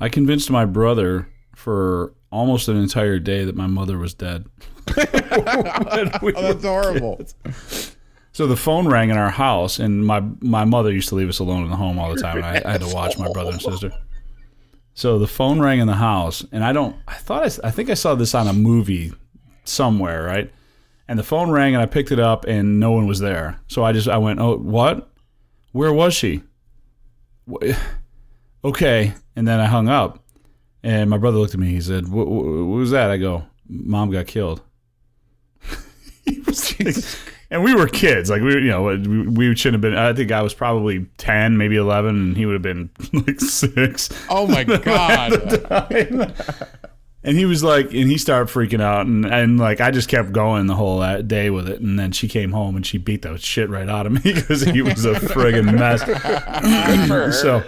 [0.00, 4.46] I convinced my brother for almost an entire day that my mother was dead.
[4.96, 7.20] oh, that's horrible
[7.52, 7.90] So
[8.32, 11.40] So the phone rang in our house, and my my mother used to leave us
[11.40, 13.50] alone in the home all the time, and I, I had to watch my brother
[13.50, 13.90] and sister.
[14.94, 16.94] So the phone rang in the house, and I don't.
[17.08, 19.12] I thought I, I think I saw this on a movie
[19.64, 20.52] somewhere, right?
[21.10, 23.58] And the phone rang, and I picked it up, and no one was there.
[23.66, 25.10] So I just I went, "Oh, what?
[25.72, 26.42] Where was she?"
[28.62, 30.22] Okay, and then I hung up,
[30.82, 31.70] and my brother looked at me.
[31.70, 34.62] He said, "What, what, was that?" I go, "Mom got killed."
[37.52, 39.98] And we were kids, like we, you know, we, we shouldn't have been.
[39.98, 44.08] I think I was probably ten, maybe eleven, and he would have been like six.
[44.28, 45.32] Oh my god!
[47.22, 50.32] And he was like, and he started freaking out, and, and like I just kept
[50.32, 51.80] going the whole uh, day with it.
[51.80, 54.62] And then she came home and she beat the shit right out of me because
[54.62, 56.00] he was a friggin' mess.
[57.42, 57.62] so,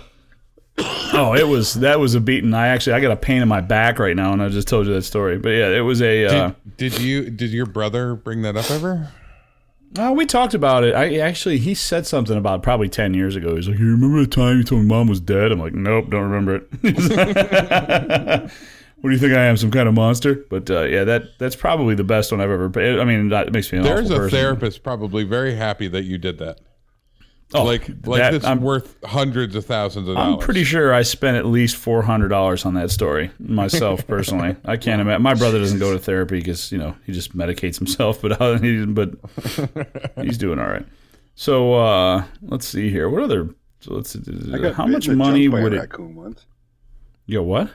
[0.79, 2.55] oh, it was that was a beating.
[2.55, 4.87] I actually I got a pain in my back right now, and I just told
[4.87, 5.37] you that story.
[5.39, 6.25] But yeah, it was a.
[6.25, 9.13] Uh, did, did you did your brother bring that up ever?
[9.99, 10.95] Uh, we talked about it.
[10.95, 13.57] I actually he said something about probably ten years ago.
[13.57, 16.09] He's like, "You remember the time you told me mom was dead?" I'm like, "Nope,
[16.09, 18.51] don't remember it."
[19.03, 20.45] what do you think I am, some kind of monster?
[20.49, 22.71] But uh, yeah, that that's probably the best one I've ever.
[23.01, 24.39] I mean, that makes me an There's awful a person.
[24.39, 26.61] therapist probably very happy that you did that.
[27.55, 30.35] Oh, like like that- this I'm- worth hundreds of thousands of dollars.
[30.35, 34.57] I'm pretty sure I spent at least four hundred dollars on that story myself personally.
[34.65, 35.21] I can't imagine.
[35.23, 38.59] My brother doesn't go to therapy because you know he just medicates himself, but uh,
[38.59, 39.11] he, but
[40.23, 40.87] he's doing all right.
[41.35, 43.11] So uh, let's see here.
[43.11, 43.51] What other?
[43.81, 44.17] So let's.
[44.17, 45.81] I got how much money junk by would it?
[45.81, 46.47] Raccoon once.
[47.27, 47.69] Yo, what?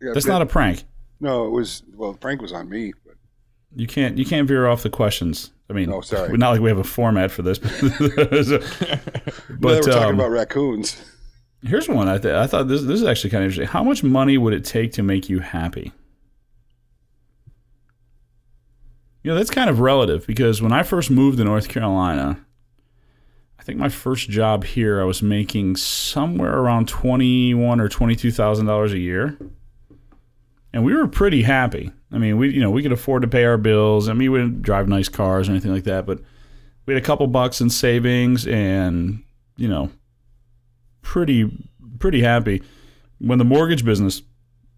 [0.00, 0.84] Got That's bit- not a prank.
[1.20, 1.82] No, it was.
[1.94, 3.14] Well, the prank was on me, but
[3.74, 4.16] You can't.
[4.18, 5.52] You can't veer off the questions.
[5.68, 6.36] I mean, Oh, sorry.
[6.38, 10.30] Not like we have a format for this, but, but but we're talking um, about
[10.30, 11.02] raccoons.
[11.62, 12.08] Here's one.
[12.08, 13.66] I, th- I thought this this is actually kind of interesting.
[13.72, 15.92] How much money would it take to make you happy?
[19.24, 22.38] You know, that's kind of relative because when I first moved to North Carolina,
[23.58, 28.14] I think my first job here I was making somewhere around twenty one or twenty
[28.14, 29.36] two thousand dollars a year,
[30.78, 31.90] and we were pretty happy.
[32.12, 34.08] I mean, we you know we could afford to pay our bills.
[34.08, 36.20] I mean, we didn't drive nice cars or anything like that, but
[36.86, 39.24] we had a couple bucks in savings, and
[39.56, 39.90] you know,
[41.02, 41.50] pretty
[41.98, 42.62] pretty happy
[43.18, 44.22] when the mortgage business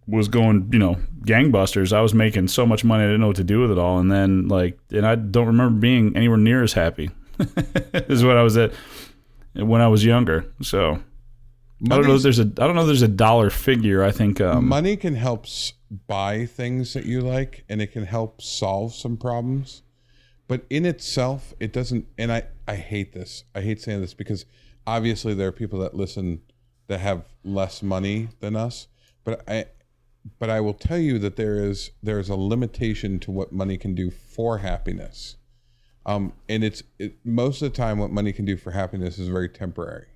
[0.06, 0.96] was going, you know,
[1.26, 1.92] gangbusters.
[1.92, 3.98] I was making so much money I didn't know what to do with it all,
[3.98, 7.10] and then like, and I don't remember being anywhere near as happy
[7.92, 8.72] as what I was at
[9.52, 10.50] when I was younger.
[10.62, 10.98] So
[11.84, 12.14] I don't know.
[12.14, 12.86] If there's a I don't know.
[12.86, 14.02] There's a dollar figure.
[14.02, 15.72] I think um, money can help s-
[16.06, 19.82] buy things that you like and it can help solve some problems
[20.46, 24.46] but in itself it doesn't and i i hate this i hate saying this because
[24.86, 26.40] obviously there are people that listen
[26.86, 28.86] that have less money than us
[29.24, 29.64] but i
[30.38, 33.76] but i will tell you that there is there is a limitation to what money
[33.76, 35.36] can do for happiness
[36.06, 39.26] um and it's it, most of the time what money can do for happiness is
[39.26, 40.06] very temporary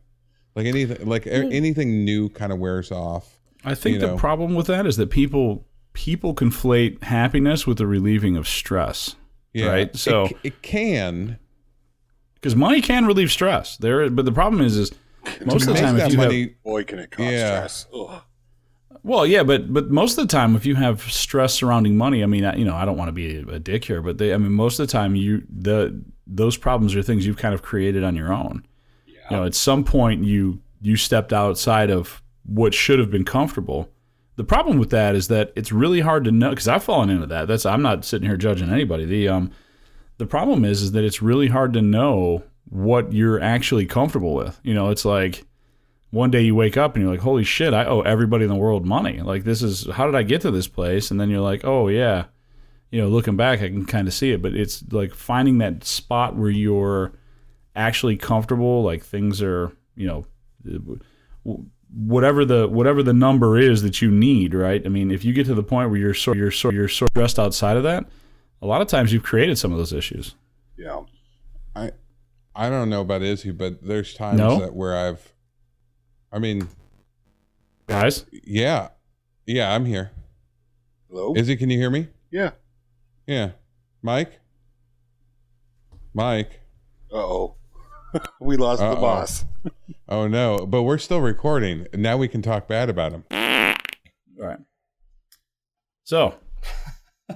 [0.55, 1.53] like anything like a- mm.
[1.55, 4.17] anything new kind of wears off I think the know.
[4.17, 9.17] problem with that is that people people conflate happiness with the relieving of stress.
[9.53, 11.39] Yeah, Right, so- it, it can.
[12.35, 13.77] Because money can relieve stress.
[13.79, 14.93] There, but the problem is, is
[15.47, 17.67] most of the time if that you have money, Boy, can it cause Yeah.
[17.67, 17.87] stress.
[17.95, 18.23] Ugh.
[19.03, 22.27] Well, yeah, but but most of the time, if you have stress surrounding money, I
[22.27, 24.33] mean, I, you know, I don't want to be a, a dick here, but they,
[24.35, 27.63] I mean, most of the time, you the those problems are things you've kind of
[27.63, 28.67] created on your own.
[29.31, 33.89] You know, at some point, you you stepped outside of what should have been comfortable.
[34.37, 37.27] The problem with that is that it's really hard to know because I've fallen into
[37.27, 37.49] that.
[37.49, 39.05] That's I'm not sitting here judging anybody.
[39.05, 39.51] The um
[40.19, 44.61] the problem is is that it's really hard to know what you're actually comfortable with.
[44.63, 45.45] You know, it's like
[46.11, 48.57] one day you wake up and you're like, holy shit, I owe everybody in the
[48.57, 49.21] world money.
[49.21, 51.11] Like, this is how did I get to this place?
[51.11, 52.27] And then you're like, oh, yeah.
[52.91, 54.41] You know, looking back, I can kind of see it.
[54.41, 57.13] But it's like finding that spot where you're
[57.75, 60.27] actually comfortable, like things are, you know,
[61.93, 64.83] whatever the whatever the number is that you need, right?
[64.85, 67.07] I mean, if you get to the point where you're so you're so you're so
[67.07, 68.07] stressed outside of that,
[68.63, 70.35] a lot of times you've created some of those issues.
[70.77, 71.03] Yeah.
[71.77, 71.91] I,
[72.55, 74.61] I don't know about Izzy, but there's times No?
[74.61, 75.33] that where I've,
[76.33, 76.69] I mean,
[77.89, 78.89] Guys, yeah,
[79.47, 80.11] yeah, I'm here.
[81.11, 81.35] Hello?
[81.37, 82.09] Izzy, can you hear me?
[82.31, 82.51] yeah.
[83.27, 83.53] Yeah,
[84.03, 84.39] Mike.
[86.13, 86.61] Mike.
[87.13, 87.55] Uh oh.
[88.41, 88.95] we lost Uh-oh.
[88.95, 89.45] the boss.
[90.07, 91.87] Oh no, but we're still recording.
[91.95, 93.25] Now we can talk bad about him.
[93.31, 94.59] All right.
[96.05, 96.35] So,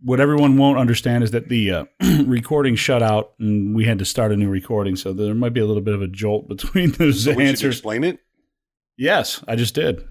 [0.00, 1.84] what everyone won't understand is that the uh,
[2.24, 4.94] recording shut out and we had to start a new recording.
[4.94, 7.48] So there might be a little bit of a jolt between those So we should
[7.48, 7.76] answers.
[7.76, 8.20] explain it.
[8.96, 10.04] Yes, I just did.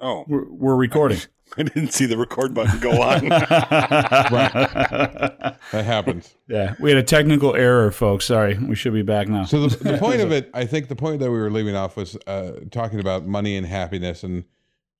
[0.00, 1.18] Oh, We're, we're recording.
[1.56, 3.28] I didn't see the record button go on.
[5.72, 6.34] That happens.
[6.48, 8.24] Yeah, we had a technical error, folks.
[8.26, 9.44] Sorry, we should be back now.
[9.44, 11.96] So the, the point of it, I think the point that we were leaving off
[11.96, 14.44] was uh, talking about money and happiness, and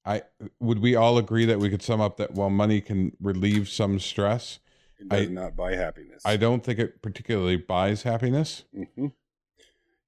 [0.05, 0.23] I
[0.61, 3.99] would we all agree that we could sum up that while money can relieve some
[4.01, 4.59] stress,
[4.99, 6.23] It does I- not buy happiness.
[6.25, 8.65] I don't think it particularly buys happiness.
[8.75, 9.07] hmm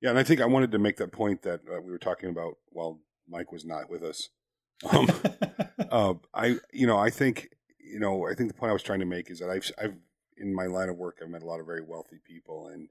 [0.00, 2.30] Yeah, and I think I wanted to make that point that uh, we were talking
[2.30, 4.30] about while Mike was not with us.
[4.90, 5.08] Um,
[5.90, 9.00] uh, I, you know, I think, you know, I think the point I was trying
[9.00, 9.94] to make is that I've, I've,
[10.36, 12.88] in my line of work, I've met a lot of very wealthy people, and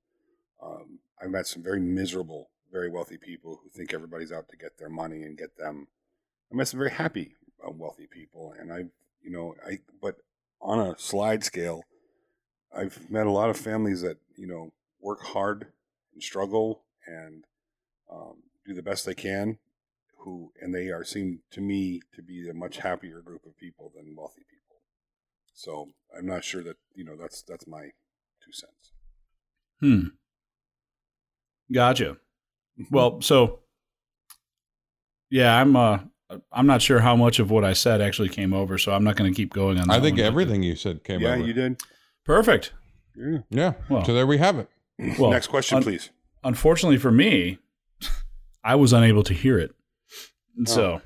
[0.61, 4.77] um, I've met some very miserable, very wealthy people who think everybody's out to get
[4.77, 5.87] their money and get them.
[6.51, 7.35] I met some very happy,
[7.65, 8.85] uh, wealthy people, and I,
[9.21, 10.17] you know, I, but
[10.61, 11.83] on a slide scale,
[12.75, 15.67] I've met a lot of families that you know work hard
[16.13, 17.45] and struggle and
[18.11, 19.57] um, do the best they can.
[20.27, 23.93] Who and they are seem to me to be a much happier group of people
[23.95, 24.81] than wealthy people.
[25.53, 27.83] So I'm not sure that you know that's that's my
[28.43, 28.91] two cents.
[29.79, 30.07] Hmm.
[31.71, 32.17] Gotcha.
[32.91, 33.59] Well, so
[35.29, 35.99] yeah, I'm uh
[36.51, 39.15] I'm not sure how much of what I said actually came over, so I'm not
[39.15, 39.93] going to keep going on that.
[39.93, 40.25] I think one.
[40.25, 41.37] everything you said came yeah, over.
[41.39, 41.81] Yeah, you did.
[42.25, 42.73] Perfect.
[43.15, 43.37] Yeah.
[43.49, 43.73] Yeah.
[43.89, 44.69] Well- so there we have it.
[45.17, 46.09] Well, Next question, un- please.
[46.43, 47.59] Unfortunately for me,
[48.65, 49.73] I was unable to hear it.
[50.57, 51.01] And So,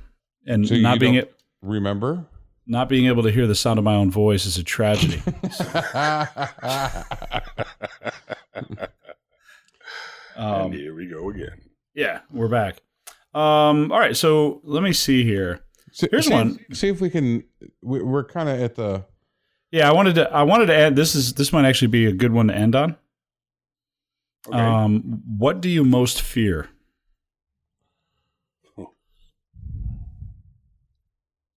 [0.48, 0.68] and Oh.
[0.68, 2.26] So you not being it, Remember?
[2.66, 5.22] not being able to hear the sound of my own voice is a tragedy.
[8.56, 8.78] and
[10.38, 11.62] um, here we go again.
[11.94, 12.82] yeah, we're back.
[13.34, 15.62] Um, all right, so let me see here.
[15.94, 16.60] See- Here's see one.
[16.70, 17.44] If, see if we can.
[17.82, 19.06] we- We're kind of at the.
[19.72, 22.12] Yeah, I wanted to I wanted to add this is this might actually be a
[22.12, 22.98] good one to end on.
[24.48, 24.58] Okay.
[24.58, 26.70] Um, what do you most fear?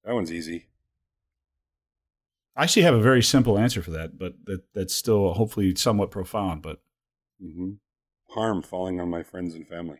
[0.04, 0.66] That one's easy.
[2.56, 6.10] I actually have a very simple answer for that, but that that's still hopefully somewhat
[6.10, 6.62] profound.
[6.62, 6.80] But
[7.40, 7.72] hmm
[8.30, 9.98] Harm falling on my friends and family.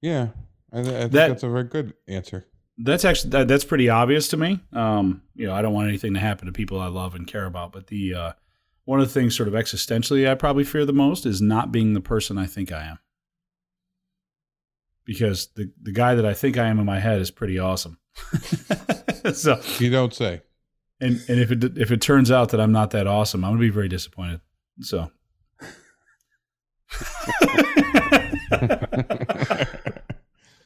[0.00, 0.28] Yeah,
[0.72, 2.46] I, th- I think That- that's a very good answer.
[2.78, 4.60] that's actually that, that's pretty obvious to me.
[4.72, 7.46] Um, you know, I don't want anything to happen to people I love and care
[7.46, 7.72] about.
[7.72, 8.32] But the uh,
[8.84, 11.94] one of the things, sort of existentially, I probably fear the most is not being
[11.94, 12.98] the person I think I am.
[15.08, 17.98] Because the the guy that I think I am in my head is pretty awesome.
[19.32, 20.42] so You don't say.
[21.00, 23.60] and and if it if it turns out that I'm not that awesome, I'm gonna
[23.60, 24.42] be very disappointed.
[24.82, 25.10] So.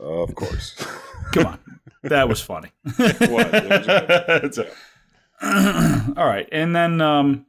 [0.01, 0.75] Of course.
[1.33, 1.59] Come on,
[2.03, 2.71] that was funny.
[2.85, 2.95] was.
[2.99, 4.59] It was
[6.17, 7.47] All right, and then um,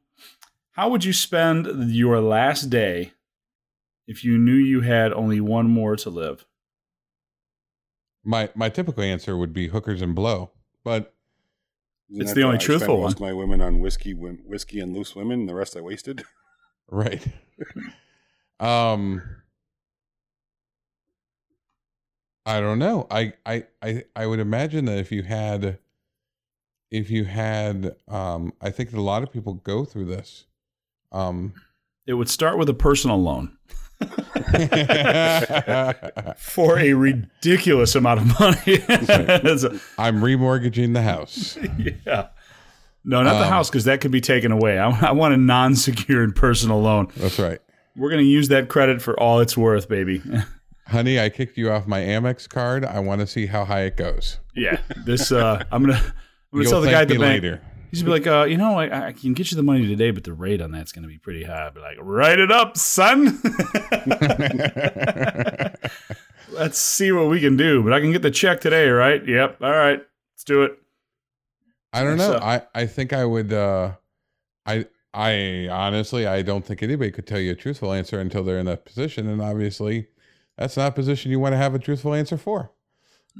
[0.73, 3.13] how would you spend your last day
[4.07, 6.45] if you knew you had only one more to live?
[8.23, 10.51] My my typical answer would be hookers and blow,
[10.83, 11.13] but
[12.09, 15.15] It's the only I spent truthful most of my women on whiskey, whiskey and loose
[15.15, 16.23] women, and the rest I wasted.
[16.89, 17.25] right.
[18.59, 19.21] um,
[22.45, 23.07] I don't know.
[23.09, 25.79] I, I I I would imagine that if you had,
[26.91, 30.45] if you had, um, I think that a lot of people go through this.
[31.11, 31.53] Um,
[32.05, 33.57] It would start with a personal loan
[36.37, 38.75] for a ridiculous amount of money.
[38.89, 41.57] A- I'm remortgaging the house.
[42.05, 42.27] yeah.
[43.05, 44.79] No, not the Um, house because that could be taken away.
[44.79, 47.09] I, I want a non-secured personal loan.
[47.17, 47.59] That's right.
[47.95, 50.21] We're going to use that credit for all it's worth, baby.
[50.87, 52.85] Honey, I kicked you off my Amex card.
[52.85, 54.39] I want to see how high it goes.
[54.55, 56.01] yeah, this uh, I'm gonna I'm
[56.51, 57.41] gonna You'll tell the guy at the bank.
[57.43, 57.61] later.
[57.93, 60.09] He's gonna be like, uh, you know, I, I can get you the money today,
[60.09, 61.67] but the rate on that's gonna be pretty high.
[61.67, 63.39] I'd be like, write it up, son.
[66.51, 67.83] Let's see what we can do.
[67.83, 69.25] But I can get the check today, right?
[69.27, 69.57] Yep.
[69.61, 69.99] All right,
[70.33, 70.77] let's do it.
[71.91, 72.33] I don't know.
[72.33, 73.93] So- I, I think I would uh
[74.65, 78.59] I I honestly I don't think anybody could tell you a truthful answer until they're
[78.59, 79.27] in that position.
[79.29, 80.07] And obviously
[80.57, 82.71] that's not a position you want to have a truthful answer for.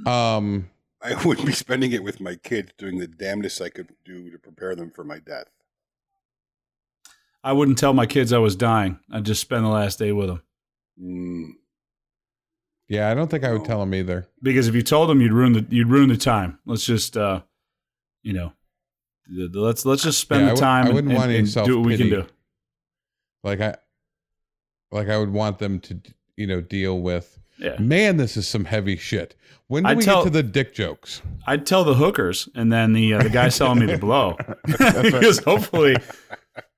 [0.06, 0.70] Um
[1.04, 4.38] I would be spending it with my kids, doing the damnedest I could do to
[4.38, 5.48] prepare them for my death.
[7.42, 8.98] I wouldn't tell my kids I was dying.
[9.12, 10.42] I'd just spend the last day with them.
[10.98, 11.48] Mm,
[12.88, 14.26] yeah, I don't think I would tell them either.
[14.42, 16.58] Because if you told them, you'd ruin the you'd ruin the time.
[16.64, 17.42] Let's just, uh,
[18.22, 18.52] you know,
[19.28, 21.52] th- th- let's let's just spend Yeah, the time I wouldn't and- want any and
[21.66, 22.26] do what we can do.
[23.42, 23.76] Like I
[24.90, 26.00] like I would want them to
[26.36, 29.36] you know deal with Yeah, man, this is some heavy shit.
[29.68, 31.22] When do I'd we tell- get to the dick jokes?
[31.46, 34.36] I'd tell the hookers, and then the uh, the guy selling me the blow,
[34.66, 35.96] because hopefully,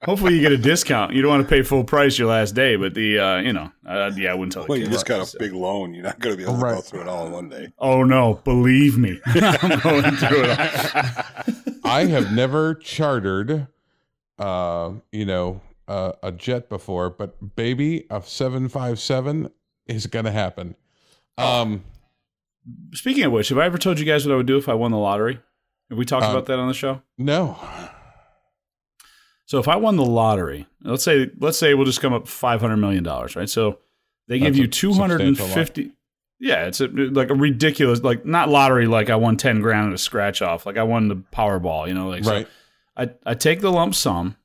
[0.05, 1.13] Hopefully you get a discount.
[1.13, 3.73] You don't want to pay full price your last day, but the uh, you know,
[3.87, 4.63] uh, yeah, I wouldn't tell.
[4.63, 5.93] the Well, you just got a So- big loan.
[5.95, 7.73] You're not going to be able to go through it all in one day.
[7.79, 10.59] Oh no, believe me, I'm going through it.
[10.59, 11.91] all.
[11.91, 13.67] I have never chartered,
[14.39, 19.51] uh, you know, uh, a jet before, but baby, a seven five seven
[19.87, 20.75] is gonna happen.
[21.39, 21.85] Um,
[22.95, 24.75] Speaking of which, have I ever told you guys what I would do if I
[24.75, 25.39] won the lottery?
[25.89, 27.01] Have we talked Um, about that on the show?
[27.17, 27.57] no,
[29.45, 32.61] So if I won the lottery, let's say let's say we'll just come up five
[32.61, 33.49] hundred million dollars, right?
[33.49, 33.79] So
[34.27, 35.93] they give That's you a two hundred and fifty.
[36.41, 39.93] Yeah, it's a, like a ridiculous, like not lottery, like I won ten grand in
[39.93, 42.49] a scratch off, like I won the Powerball, you know, like so right?
[42.97, 44.37] I I take the lump sum,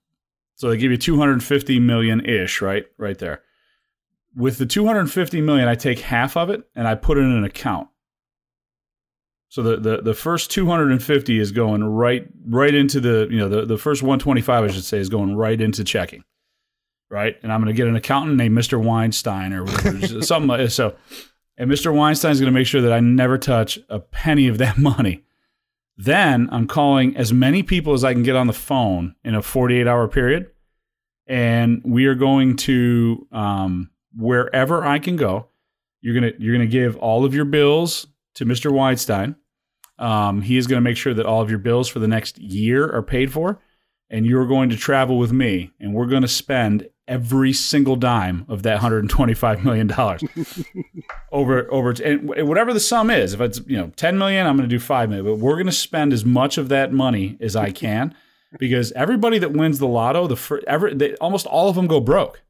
[0.55, 3.41] so they give you two hundred fifty million ish, right, right there.
[4.35, 7.21] With the two hundred fifty million, I take half of it and I put it
[7.21, 7.87] in an account.
[9.51, 13.65] So the, the, the first 250 is going right right into the you know the,
[13.65, 16.23] the first 125 I should say is going right into checking,
[17.09, 17.35] right?
[17.43, 18.81] And I'm going to get an accountant named Mr.
[18.81, 19.67] Weinstein or
[20.23, 20.95] something like so.
[21.57, 21.93] And Mr.
[21.93, 25.25] Weinstein's going to make sure that I never touch a penny of that money.
[25.97, 29.41] Then I'm calling as many people as I can get on the phone in a
[29.41, 30.49] 48 hour period,
[31.27, 35.47] and we are going to um, wherever I can go.
[36.01, 38.71] You're gonna you're gonna give all of your bills to Mr.
[38.71, 39.35] Weinstein.
[39.99, 42.39] Um, he is going to make sure that all of your bills for the next
[42.39, 43.59] year are paid for,
[44.09, 48.45] and you're going to travel with me, and we're going to spend every single dime
[48.47, 50.23] of that 125 million dollars
[51.31, 53.33] over over and whatever the sum is.
[53.33, 55.65] If it's you know 10 million, I'm going to do five million, but we're going
[55.67, 58.15] to spend as much of that money as I can
[58.57, 61.99] because everybody that wins the lotto, the fir- every they, almost all of them go
[61.99, 62.41] broke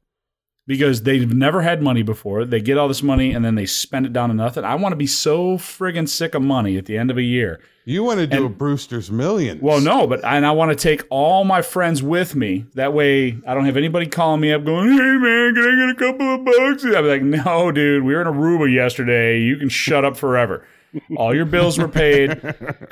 [0.66, 2.44] because they've never had money before.
[2.44, 4.64] They get all this money and then they spend it down to nothing.
[4.64, 7.60] I want to be so friggin' sick of money at the end of a year.
[7.84, 9.60] You want to do And- a Brewster's Millions?
[9.60, 12.64] Well, no, but and I want to take all my friends with me.
[12.74, 15.96] That way, I don't have anybody calling me up going, "Hey, man, can I get
[15.96, 19.40] a couple of bucks?" I'd be like, "No, dude, we were in Aruba yesterday.
[19.40, 20.64] You can shut up forever.
[21.16, 22.30] All your bills were paid."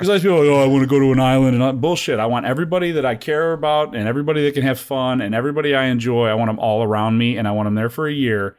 [0.01, 2.19] Because I feel like, "Oh, I want to go to an island," and all- bullshit.
[2.19, 5.75] I want everybody that I care about and everybody that can have fun and everybody
[5.75, 6.27] I enjoy.
[6.27, 8.55] I want them all around me, and I want them there for a year.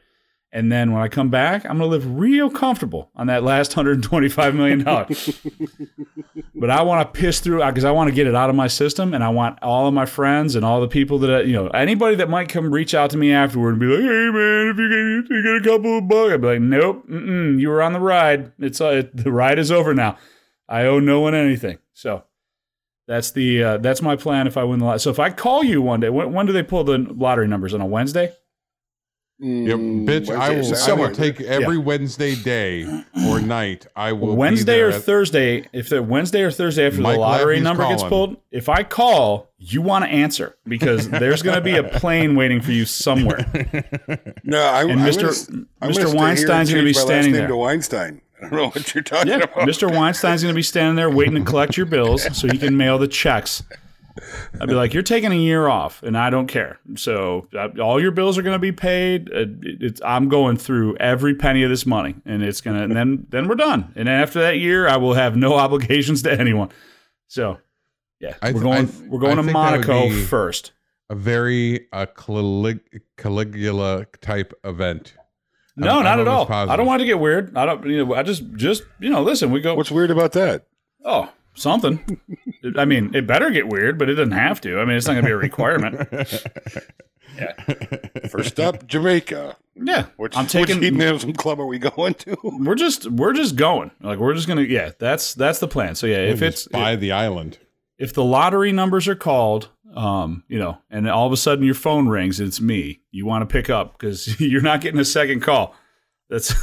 [0.55, 3.73] And then when I come back, I'm going to live real comfortable on that last
[3.73, 4.85] $125 million.
[6.55, 8.67] but I want to piss through because I want to get it out of my
[8.67, 11.55] system, and I want all of my friends and all the people that I, you
[11.55, 14.69] know, anybody that might come reach out to me afterward and be like, "Hey man,
[14.69, 17.71] if you get, you get a couple of bucks," I'd be like, "Nope, mm-mm, you
[17.71, 18.53] were on the ride.
[18.59, 20.19] It's uh, it, the ride is over now.
[20.69, 22.25] I owe no one anything." So
[23.09, 25.01] that's the uh, that's my plan if I win the lot.
[25.01, 27.73] So if I call you one day, when, when do they pull the lottery numbers
[27.73, 28.35] on a Wednesday?
[29.43, 32.84] Yep, Mm, bitch, I will, I will take every Wednesday day
[33.26, 33.86] or night.
[33.97, 37.14] I will be Wednesday there or at- Thursday, if the Wednesday or Thursday after Mike
[37.14, 41.43] the lottery Laffey's number gets pulled, if I call, you want to answer because there's
[41.43, 43.38] going to be a plane waiting for you somewhere.
[44.45, 45.20] No, I, And I'm Mr.
[45.20, 45.95] gonna st- I'm Mr.
[45.95, 47.47] gonna stay here and Weinstein's gonna be standing there.
[47.49, 48.20] To Weinstein.
[48.38, 49.68] I don't know what you're talking Yeah, about.
[49.68, 49.93] Mr.
[49.93, 52.99] Weinstein's going to be standing there waiting to collect your bills so he can mail
[52.99, 53.62] the checks.
[54.61, 56.79] I'd be like, "You're taking a year off, and I don't care.
[56.97, 59.31] So uh, all your bills are going to be paid.
[59.33, 62.83] Uh, it- it's, I'm going through every penny of this money, and it's gonna.
[62.83, 63.93] And then then we're done.
[63.97, 66.71] And then after that year, I will have no obligations to anyone.
[67.29, 67.59] So
[68.21, 68.89] yeah, I we're going.
[68.89, 70.73] Th- we're going I to think that would Monaco first.
[71.11, 72.81] a very uh, Calig-
[73.17, 75.15] Caligula type event.
[75.75, 76.45] No, I'm- not I'm at all.
[76.47, 76.71] positive.
[76.73, 77.57] I don't want to get weird.
[77.57, 77.87] I don't.
[77.87, 79.23] You know, I just just you know.
[79.23, 79.75] Listen, we go.
[79.75, 80.67] What's weird about that?
[81.05, 82.21] Oh, something.
[82.77, 84.79] I mean, it better get weird, but it doesn't have to.
[84.81, 86.09] I mean, it's not going to be a requirement.
[87.37, 87.53] yeah.
[88.29, 89.57] First up, Jamaica.
[89.75, 90.77] Yeah, Which, I'm taking.
[90.77, 92.37] which hedonism club are we going to?
[92.45, 93.91] we're just we're just going.
[94.01, 94.63] Like we're just gonna.
[94.63, 95.95] Yeah, that's that's the plan.
[95.95, 97.59] So yeah, if We'll it's just buy the island.
[97.99, 101.74] if the lottery numbers are called, um, you know, and all of a sudden your
[101.74, 103.01] phone rings, it's me.
[103.12, 105.74] You want to pick up because you're not getting a second call.
[106.29, 106.55] That's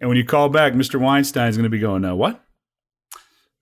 [0.00, 0.98] and when you call back, Mr.
[0.98, 2.42] Weinstein's going to be going, uh, what?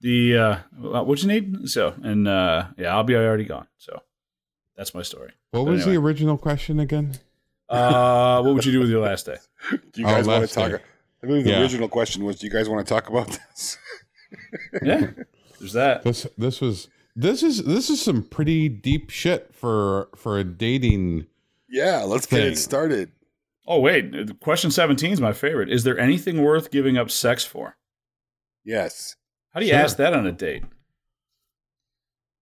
[0.05, 0.57] The uh,
[1.05, 1.67] what you need?
[1.71, 3.67] So and uh, yeah, I'll be already gone.
[3.79, 4.03] So
[4.77, 5.31] that's my story.
[5.53, 7.15] What But was the original question again?
[7.71, 9.37] Uh, what would you do with your last day?
[9.71, 10.71] Do you Oh, guys want to talk?
[10.73, 10.79] day.
[11.23, 11.63] I believe the Yeah.
[11.63, 13.79] original question was, "Do you guys want to talk about this?"
[14.83, 15.11] Yeah,
[15.59, 16.03] there's that.
[16.03, 21.27] This this was this is this is some pretty deep shit for for a dating.
[21.69, 23.11] yeah, let's get it started.
[23.67, 25.71] Oh wait, question 17 is my favorite.
[25.73, 27.77] Is there anything worth giving up sex for?
[28.65, 29.17] Yes.
[29.55, 29.81] How do you Sure.
[29.81, 30.65] ask that on a date?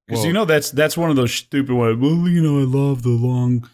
[0.07, 1.99] Because Well- you know that's that's one of those stupid ones.
[2.01, 3.69] Well, you know, I love the long,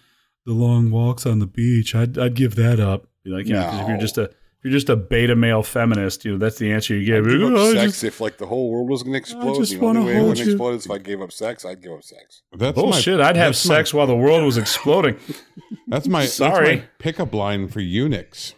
[0.44, 1.94] the long walks on the beach.
[1.94, 3.06] I'd I'd give that up.
[3.24, 5.62] Be like, you know, 'cause if you're just a if you're just a beta male
[5.62, 7.24] feminist, you know that's the answer you give.
[7.26, 9.54] I'd give up Oh, sex just- if like the whole world was going to explode.
[9.54, 10.52] I just the only wanna way it hold wouldn't you.
[10.54, 11.64] explode is if I gave up sex.
[11.64, 12.42] I'd give up sex.
[12.52, 15.16] That's my- I'd have that's my- sex while the world was exploding.
[15.86, 16.66] That's my Sorry.
[16.76, 18.54] That's my pickup line for eunuchs.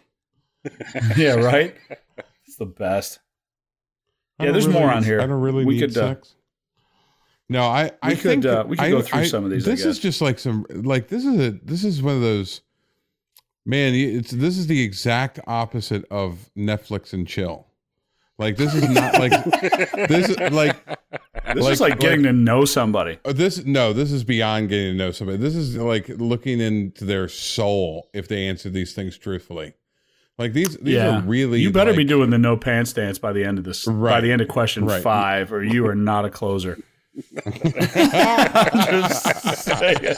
[1.17, 1.73] yeah, right.
[2.45, 3.19] It's the best.
[4.41, 5.21] I Yeah, there's really more on here.
[5.21, 6.35] I don't really We need could, uh, sex.
[7.49, 7.91] no, I.
[8.01, 9.85] I we could, think uh, we could I- go through I- some of these, This
[9.85, 12.61] is just like some like this is a this is one of those.
[13.65, 17.67] Man, it's this is the exact opposite of Netflix and chill.
[18.39, 19.31] Like this is not like
[20.09, 20.77] this is like
[21.53, 23.19] This Like- is like getting to know somebody.
[23.25, 23.63] uh, this.
[23.65, 25.37] No, this is beyond getting to know somebody.
[25.37, 29.73] This is like looking into their soul if they answer these things truthfully.
[30.37, 31.61] Like these, these yeah, are really.
[31.61, 33.85] You better be doing the no pants dance by the end of this.
[33.85, 35.03] By the end of question Right.
[35.03, 36.77] five, or you are not a closer.
[37.45, 37.53] I'm
[38.91, 40.15] just saying.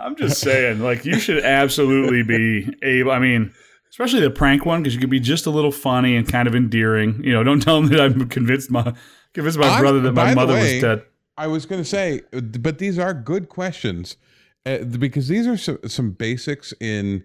[0.00, 3.12] I'm just saying, like you should absolutely be able.
[3.12, 3.54] I mean,
[3.90, 6.54] especially the prank one because you could be just a little funny and kind of
[6.54, 7.22] endearing.
[7.24, 8.92] You know, don't tell them that I'm convinced my
[9.32, 11.02] convinced my I'm- brother that my mother way, was dead.
[11.36, 14.16] I was going to say, but these are good questions
[14.66, 17.24] uh, because these are some, some basics in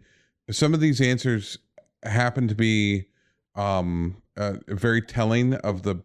[0.52, 1.58] some of these answers
[2.04, 3.06] happen to be
[3.56, 5.96] um, uh, very telling of the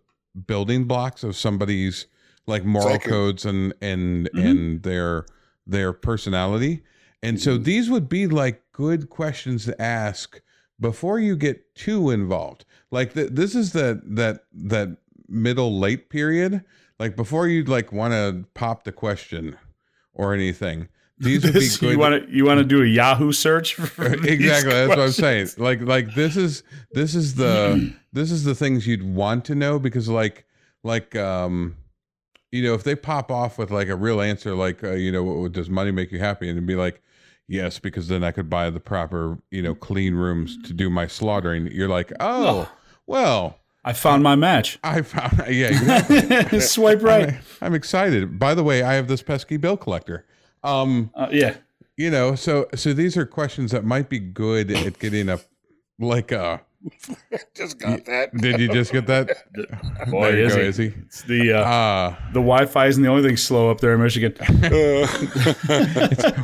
[0.47, 2.07] building blocks of somebody's
[2.47, 3.09] like moral Psychic.
[3.09, 4.51] codes and and Mhm.
[4.51, 5.27] and their
[5.66, 6.83] their personality.
[7.23, 10.41] And so these would be like good questions to ask
[10.81, 12.65] before you get too involved.
[12.91, 14.97] Like th- this is the that that
[15.29, 16.65] middle late period.
[16.99, 19.57] Like before you'd like want to pop the question
[20.12, 20.89] or anything.
[21.19, 21.93] These would be good.
[21.93, 25.49] you want to you want to do a Yahoo search exactly that's what i'm saying
[25.59, 29.78] like like this is this is the this is the things you'd want to know
[29.78, 30.45] because like
[30.82, 31.77] like um
[32.51, 35.47] you know if they pop off with like a real answer like uh, you know
[35.49, 37.01] does money make you happy and it'd be like
[37.47, 41.07] yes because then i could buy the proper you know clean rooms to do my
[41.07, 42.69] slaughtering you're like oh
[43.07, 44.78] well I found my match.
[44.85, 45.69] i found yeah
[46.09, 46.61] exactly.
[46.61, 47.28] Swipe right.
[47.28, 50.27] I'm, I'm excited by the way i have this pesky bill collector
[50.65, 51.55] um Uh, yeah.
[51.97, 55.39] you know so so these are questions that might be good at getting a
[55.99, 56.61] like a
[57.55, 58.36] Just got that.
[58.36, 59.28] did you just get that
[60.11, 60.62] Boy, there go he.
[60.66, 63.95] is he It's the uh, uh the Wi-Fi isn't the only thing slow up there
[63.95, 64.35] in Michigan.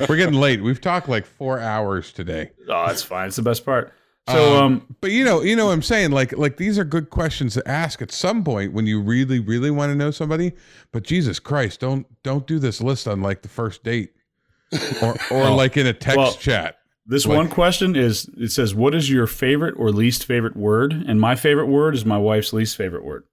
[0.09, 3.27] we're getting late we've talked like four hours today Oh, that's fine.
[3.27, 3.93] It's the best part.
[4.33, 7.11] So, um, but you know you know what i'm saying like like these are good
[7.11, 10.53] questions to ask at some point when you really really want to know somebody
[10.93, 14.13] but jesus christ don't don't do this list on like the first date
[15.03, 16.81] or or like in a text well, chat
[17.11, 20.93] this like- one question is: it says, "What is your favorite or least favorite word?"
[20.93, 23.25] And my favorite word is my wife's least favorite word.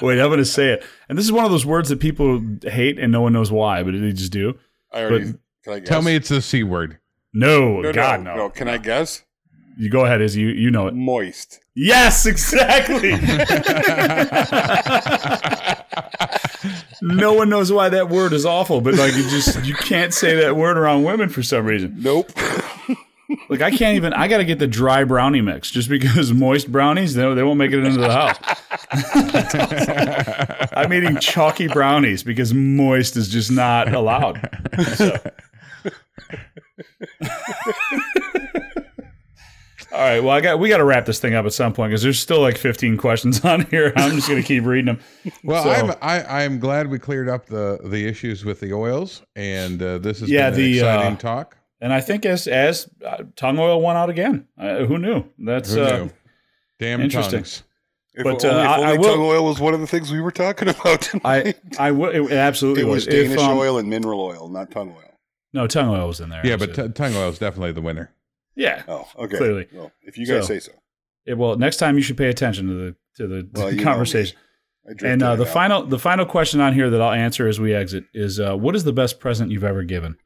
[0.06, 0.84] Wait, I'm going to say it.
[1.08, 3.82] And this is one of those words that people hate and no one knows why,
[3.82, 4.56] but they just do.
[4.92, 5.34] I already.
[5.64, 5.88] Can I guess?
[5.88, 6.98] tell me it's the c word
[7.32, 8.36] No, No, God, no, no.
[8.44, 8.50] no.
[8.50, 9.24] Can I guess?
[9.76, 10.42] You go ahead, Izzy.
[10.42, 10.94] You, you know it.
[10.94, 11.58] Moist.
[11.74, 13.10] Yes, exactly.
[17.02, 20.36] no one knows why that word is awful, but like you just you can't say
[20.36, 21.94] that word around women for some reason.
[21.98, 22.30] Nope.
[23.48, 24.12] Like I can't even.
[24.12, 27.56] I got to get the dry brownie mix just because moist brownies they, they won't
[27.56, 28.36] make it into the house.
[30.76, 34.46] I'm eating chalky brownies because moist is just not allowed.
[34.96, 35.18] So.
[39.92, 40.18] All right.
[40.20, 42.18] Well, I got we got to wrap this thing up at some point because there's
[42.18, 43.92] still like 15 questions on here.
[43.96, 45.00] I'm just gonna keep reading them.
[45.44, 49.22] Well, So- I'm I, I'm glad we cleared up the the issues with the oils,
[49.36, 51.56] and uh, this is Yeah, been an the, exciting uh, talk.
[51.80, 54.48] And I think as as uh, tung oil won out again.
[54.58, 55.24] Uh, who knew?
[55.38, 56.10] That's Who uh, knew?
[56.80, 57.40] Damn interesting.
[57.40, 57.62] tongues.
[58.14, 59.86] If But, only, uh, if I- only I will- tung oil was one of the
[59.86, 60.86] things we were talking about
[61.24, 61.58] I tonight.
[61.78, 64.90] I w- it absolutely it was If, Danish um, oil and mineral oil, not tung
[64.96, 65.00] oil.
[65.54, 66.42] No, tung oil was in there.
[66.44, 66.92] Yeah, but absolutely.
[66.92, 68.12] t- tung oil is definitely the winner.
[68.56, 68.82] yeah.
[68.88, 69.36] Oh, okay.
[69.38, 69.68] Clearly.
[69.72, 70.72] Well, if you guys So- say so.
[71.24, 73.82] Yeah, well, next time you should pay attention to the to the Well, you know
[73.84, 74.36] conversation.
[75.02, 75.48] And uh, the out.
[75.48, 78.76] final the final question on here that I'll answer as we exit is uh, what
[78.76, 80.16] is the best present you've ever given?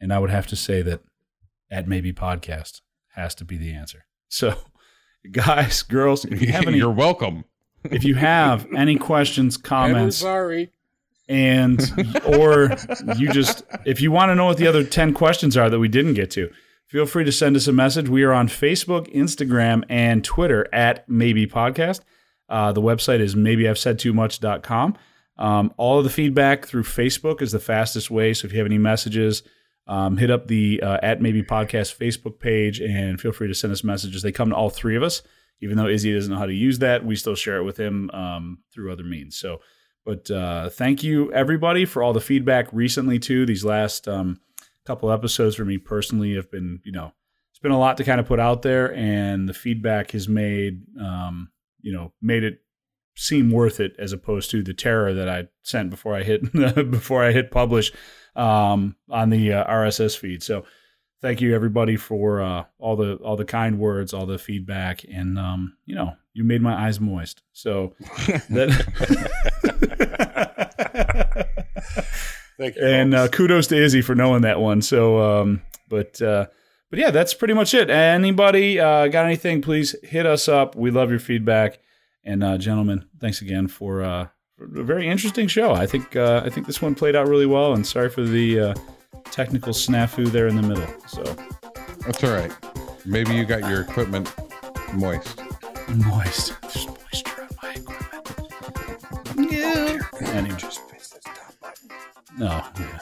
[0.00, 1.00] And I would have to say that
[1.70, 2.82] at maybe podcast
[3.14, 4.04] has to be the answer.
[4.28, 4.54] So
[5.30, 7.44] guys, girls, if you have any You're welcome.
[7.84, 10.72] if you have any questions, Ever comments, sorry.
[11.28, 11.80] And
[12.26, 12.76] or
[13.16, 15.88] you just if you want to know what the other 10 questions are that we
[15.88, 16.50] didn't get to
[16.86, 18.08] feel free to send us a message.
[18.08, 22.00] We are on facebook instagram and twitter at maybe podcast.
[22.48, 24.96] Uh, the website is maybe i've said too much.com
[25.36, 28.34] um, all of the feedback through facebook is the fastest way.
[28.34, 29.42] So if you have any messages
[29.86, 33.72] um, hit up the uh, at maybe podcast facebook page and feel free to send
[33.72, 34.22] us messages.
[34.22, 35.22] They come to all three of us.
[35.60, 38.10] Even though izzy doesn't know how to use that we still share it with him
[38.10, 39.36] um, through other means.
[39.36, 39.60] So
[40.04, 43.46] but uh, thank you everybody for all the feedback recently too.
[43.46, 44.40] These last um,
[44.86, 47.12] couple episodes for me personally have been, you know,
[47.50, 50.82] it's been a lot to kind of put out there, and the feedback has made,
[51.00, 51.50] um,
[51.80, 52.60] you know, made it
[53.16, 56.52] seem worth it as opposed to the terror that I sent before I hit
[56.90, 57.92] before I hit publish
[58.36, 60.42] um, on the uh, RSS feed.
[60.42, 60.64] So
[61.24, 65.38] thank you everybody for uh, all the all the kind words, all the feedback, and
[65.38, 67.42] um, you know you made my eyes moist.
[67.52, 67.94] So
[68.50, 68.70] that.
[72.56, 72.86] Thank you.
[72.86, 74.80] and uh, kudos to Izzy for knowing that one.
[74.82, 76.46] So, um, but uh,
[76.90, 77.88] but yeah, that's pretty much it.
[77.88, 79.62] Anybody uh, got anything?
[79.62, 80.76] Please hit us up.
[80.76, 81.80] We love your feedback.
[82.22, 85.72] And uh, gentlemen, thanks again for, uh, for a very interesting show.
[85.72, 87.74] I think uh, I think this one played out really well.
[87.74, 88.74] And sorry for the uh,
[89.34, 90.86] technical snafu there in the middle.
[91.08, 91.24] So
[92.06, 92.52] That's all right.
[93.04, 94.32] Maybe you got your equipment
[94.94, 95.40] moist.
[95.88, 96.54] moist.
[96.62, 99.50] There's moisture on my equipment.
[99.50, 99.98] Yeah.
[100.28, 100.58] Anyway.
[102.38, 102.62] No.
[102.62, 102.98] Oh, yeah.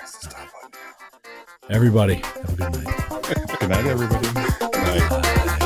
[1.69, 3.61] Everybody, have a good night.
[3.61, 4.29] Good night, everybody.
[4.29, 5.11] Right.
[5.11, 5.59] Bye.